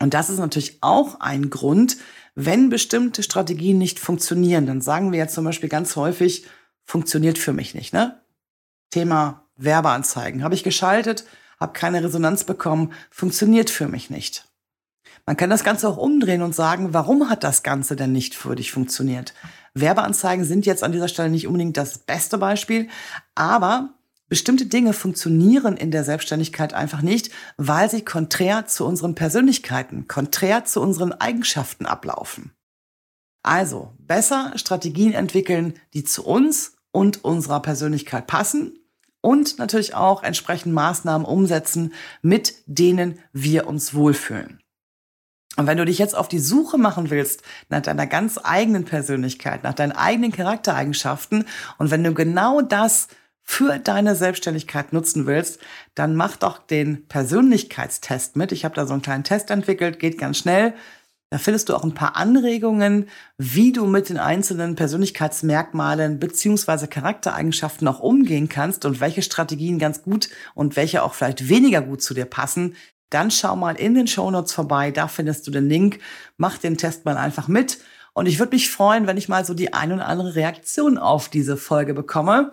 Und 0.00 0.14
das 0.14 0.30
ist 0.30 0.38
natürlich 0.38 0.78
auch 0.82 1.20
ein 1.20 1.50
Grund, 1.50 1.96
wenn 2.34 2.68
bestimmte 2.68 3.22
Strategien 3.22 3.78
nicht 3.78 3.98
funktionieren, 3.98 4.66
dann 4.66 4.80
sagen 4.80 5.12
wir 5.12 5.18
ja 5.20 5.28
zum 5.28 5.44
Beispiel 5.44 5.68
ganz 5.68 5.96
häufig, 5.96 6.46
funktioniert 6.84 7.38
für 7.38 7.52
mich 7.52 7.74
nicht. 7.74 7.92
Ne? 7.92 8.20
Thema 8.90 9.44
Werbeanzeigen. 9.56 10.42
Habe 10.42 10.54
ich 10.54 10.64
geschaltet, 10.64 11.24
habe 11.60 11.72
keine 11.72 12.02
Resonanz 12.02 12.44
bekommen, 12.44 12.92
funktioniert 13.10 13.70
für 13.70 13.88
mich 13.88 14.10
nicht. 14.10 14.48
Man 15.26 15.36
kann 15.36 15.48
das 15.48 15.64
Ganze 15.64 15.88
auch 15.88 15.96
umdrehen 15.96 16.42
und 16.42 16.54
sagen, 16.54 16.92
warum 16.92 17.30
hat 17.30 17.44
das 17.44 17.62
Ganze 17.62 17.96
denn 17.96 18.12
nicht 18.12 18.34
für 18.34 18.54
dich 18.56 18.72
funktioniert? 18.72 19.32
Werbeanzeigen 19.72 20.44
sind 20.44 20.66
jetzt 20.66 20.84
an 20.84 20.92
dieser 20.92 21.08
Stelle 21.08 21.30
nicht 21.30 21.46
unbedingt 21.46 21.76
das 21.76 21.98
beste 21.98 22.36
Beispiel, 22.36 22.88
aber 23.34 23.93
Bestimmte 24.28 24.66
Dinge 24.66 24.92
funktionieren 24.94 25.76
in 25.76 25.90
der 25.90 26.02
Selbstständigkeit 26.02 26.72
einfach 26.72 27.02
nicht, 27.02 27.30
weil 27.56 27.90
sie 27.90 28.04
konträr 28.04 28.66
zu 28.66 28.86
unseren 28.86 29.14
Persönlichkeiten, 29.14 30.08
konträr 30.08 30.64
zu 30.64 30.80
unseren 30.80 31.12
Eigenschaften 31.12 31.86
ablaufen. 31.86 32.52
Also 33.42 33.92
besser 33.98 34.52
Strategien 34.56 35.12
entwickeln, 35.12 35.74
die 35.92 36.04
zu 36.04 36.24
uns 36.24 36.76
und 36.92 37.24
unserer 37.24 37.60
Persönlichkeit 37.60 38.26
passen 38.26 38.78
und 39.20 39.58
natürlich 39.58 39.94
auch 39.94 40.22
entsprechend 40.22 40.72
Maßnahmen 40.72 41.26
umsetzen, 41.26 41.92
mit 42.22 42.54
denen 42.66 43.18
wir 43.32 43.66
uns 43.66 43.92
wohlfühlen. 43.92 44.60
Und 45.56 45.66
wenn 45.66 45.78
du 45.78 45.84
dich 45.84 45.98
jetzt 45.98 46.16
auf 46.16 46.28
die 46.28 46.40
Suche 46.40 46.78
machen 46.78 47.10
willst 47.10 47.42
nach 47.68 47.82
deiner 47.82 48.06
ganz 48.06 48.40
eigenen 48.42 48.84
Persönlichkeit, 48.84 49.62
nach 49.62 49.74
deinen 49.74 49.92
eigenen 49.92 50.32
Charaktereigenschaften 50.32 51.44
und 51.78 51.90
wenn 51.90 52.02
du 52.02 52.12
genau 52.12 52.60
das 52.60 53.08
für 53.44 53.78
deine 53.78 54.16
Selbstständigkeit 54.16 54.92
nutzen 54.92 55.26
willst, 55.26 55.60
dann 55.94 56.16
mach 56.16 56.36
doch 56.36 56.58
den 56.58 57.06
Persönlichkeitstest 57.06 58.36
mit. 58.36 58.50
Ich 58.50 58.64
habe 58.64 58.74
da 58.74 58.86
so 58.86 58.94
einen 58.94 59.02
kleinen 59.02 59.22
Test 59.22 59.50
entwickelt, 59.50 59.98
geht 60.00 60.18
ganz 60.18 60.38
schnell. 60.38 60.74
Da 61.30 61.38
findest 61.38 61.68
du 61.68 61.74
auch 61.74 61.84
ein 61.84 61.94
paar 61.94 62.16
Anregungen, 62.16 63.08
wie 63.38 63.72
du 63.72 63.86
mit 63.86 64.08
den 64.08 64.18
einzelnen 64.18 64.76
Persönlichkeitsmerkmalen 64.76 66.18
beziehungsweise 66.18 66.88
Charaktereigenschaften 66.88 67.86
auch 67.86 68.00
umgehen 68.00 68.48
kannst 68.48 68.84
und 68.84 69.00
welche 69.00 69.22
Strategien 69.22 69.78
ganz 69.78 70.02
gut 70.02 70.30
und 70.54 70.76
welche 70.76 71.02
auch 71.02 71.14
vielleicht 71.14 71.48
weniger 71.48 71.82
gut 71.82 72.02
zu 72.02 72.14
dir 72.14 72.24
passen. 72.24 72.76
Dann 73.10 73.30
schau 73.30 73.56
mal 73.56 73.76
in 73.76 73.94
den 73.94 74.06
Shownotes 74.06 74.52
vorbei, 74.52 74.90
da 74.90 75.06
findest 75.06 75.46
du 75.46 75.50
den 75.50 75.68
Link. 75.68 76.00
Mach 76.36 76.56
den 76.56 76.78
Test 76.78 77.04
mal 77.04 77.16
einfach 77.16 77.48
mit. 77.48 77.78
Und 78.14 78.26
ich 78.26 78.38
würde 78.38 78.54
mich 78.54 78.70
freuen, 78.70 79.06
wenn 79.06 79.16
ich 79.16 79.28
mal 79.28 79.44
so 79.44 79.54
die 79.54 79.72
ein 79.72 79.92
oder 79.92 80.06
andere 80.06 80.36
Reaktion 80.36 80.98
auf 80.98 81.28
diese 81.28 81.56
Folge 81.56 81.94
bekomme. 81.94 82.52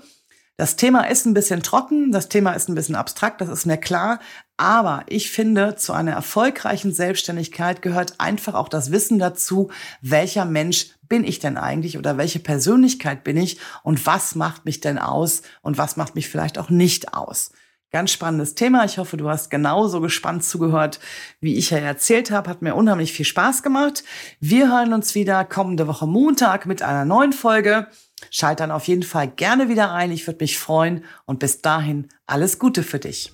Das 0.62 0.76
Thema 0.76 1.10
ist 1.10 1.26
ein 1.26 1.34
bisschen 1.34 1.63
trocken, 1.63 2.12
das 2.12 2.30
Thema 2.30 2.52
ist 2.52 2.69
ein 2.69 2.76
bisschen 2.76 2.93
abstrakt, 2.93 3.41
das 3.41 3.50
ist 3.50 3.65
mir 3.65 3.78
klar. 3.78 4.19
Aber 4.58 5.04
ich 5.08 5.32
finde, 5.32 5.76
zu 5.76 5.91
einer 5.91 6.12
erfolgreichen 6.12 6.93
Selbstständigkeit 6.93 7.82
gehört 7.82 8.19
einfach 8.19 8.54
auch 8.54 8.69
das 8.69 8.91
Wissen 8.91 9.17
dazu, 9.17 9.71
welcher 10.04 10.45
Mensch 10.45 10.89
bin 11.10 11.24
ich 11.24 11.39
denn 11.39 11.58
eigentlich 11.58 11.97
oder 11.97 12.17
welche 12.17 12.38
Persönlichkeit 12.38 13.24
bin 13.24 13.38
ich 13.38 13.58
und 13.82 14.06
was 14.06 14.36
macht 14.36 14.65
mich 14.65 14.82
denn 14.82 15.00
aus 15.00 15.41
und 15.63 15.80
was 15.80 15.97
macht 15.97 16.13
mich 16.13 16.30
vielleicht 16.30 16.60
auch 16.60 16.69
nicht 16.69 17.15
aus. 17.15 17.54
Ganz 17.91 18.12
spannendes 18.12 18.56
Thema. 18.56 18.86
Ich 18.86 18.97
hoffe, 18.97 19.17
du 19.17 19.30
hast 19.30 19.49
genauso 19.49 19.99
gespannt 19.99 20.45
zugehört, 20.45 21.01
wie 21.41 21.58
ich 21.58 21.71
ja 21.71 21.77
erzählt 21.77 22.32
habe. 22.32 22.49
Hat 22.49 22.62
mir 22.62 22.75
unheimlich 22.75 23.12
viel 23.12 23.25
Spaß 23.25 23.63
gemacht. 23.63 24.06
Wir 24.39 24.71
hören 24.71 24.93
uns 24.93 25.13
wieder 25.13 25.43
kommende 25.43 25.88
Woche 25.88 26.08
Montag 26.08 26.65
mit 26.65 26.82
einer 26.82 27.04
neuen 27.04 27.34
Folge. 27.34 27.88
Schalt 28.30 28.62
dann 28.62 28.71
auf 28.71 28.88
jeden 28.88 29.04
Fall 29.04 29.27
gerne 29.27 29.67
wieder 29.67 29.91
ein. 29.91 30.12
Ich 30.12 30.25
würde 30.25 30.41
mich 30.41 30.58
freuen. 30.58 31.04
Und 31.25 31.39
bis 31.39 31.62
dahin 31.62 32.08
alles 32.27 32.60
Gute 32.60 32.84
für 32.84 32.99
dich. 32.99 33.34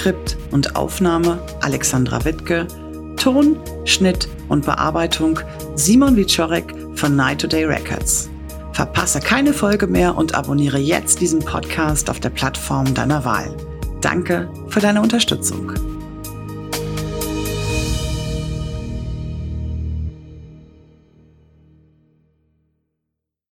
Manuskript 0.00 0.38
und 0.50 0.76
Aufnahme 0.76 1.38
Alexandra 1.60 2.24
Wittke, 2.24 2.66
Ton, 3.16 3.58
Schnitt 3.84 4.28
und 4.48 4.64
Bearbeitung 4.64 5.40
Simon 5.74 6.16
Wiczorek 6.16 6.74
von 6.94 7.16
Night 7.16 7.42
Today 7.42 7.66
Records. 7.66 8.30
Verpasse 8.72 9.20
keine 9.20 9.52
Folge 9.52 9.86
mehr 9.86 10.16
und 10.16 10.34
abonniere 10.34 10.78
jetzt 10.78 11.20
diesen 11.20 11.40
Podcast 11.40 12.08
auf 12.08 12.18
der 12.18 12.30
Plattform 12.30 12.94
deiner 12.94 13.26
Wahl. 13.26 13.54
Danke 14.00 14.48
für 14.68 14.80
deine 14.80 15.02
Unterstützung. 15.02 15.89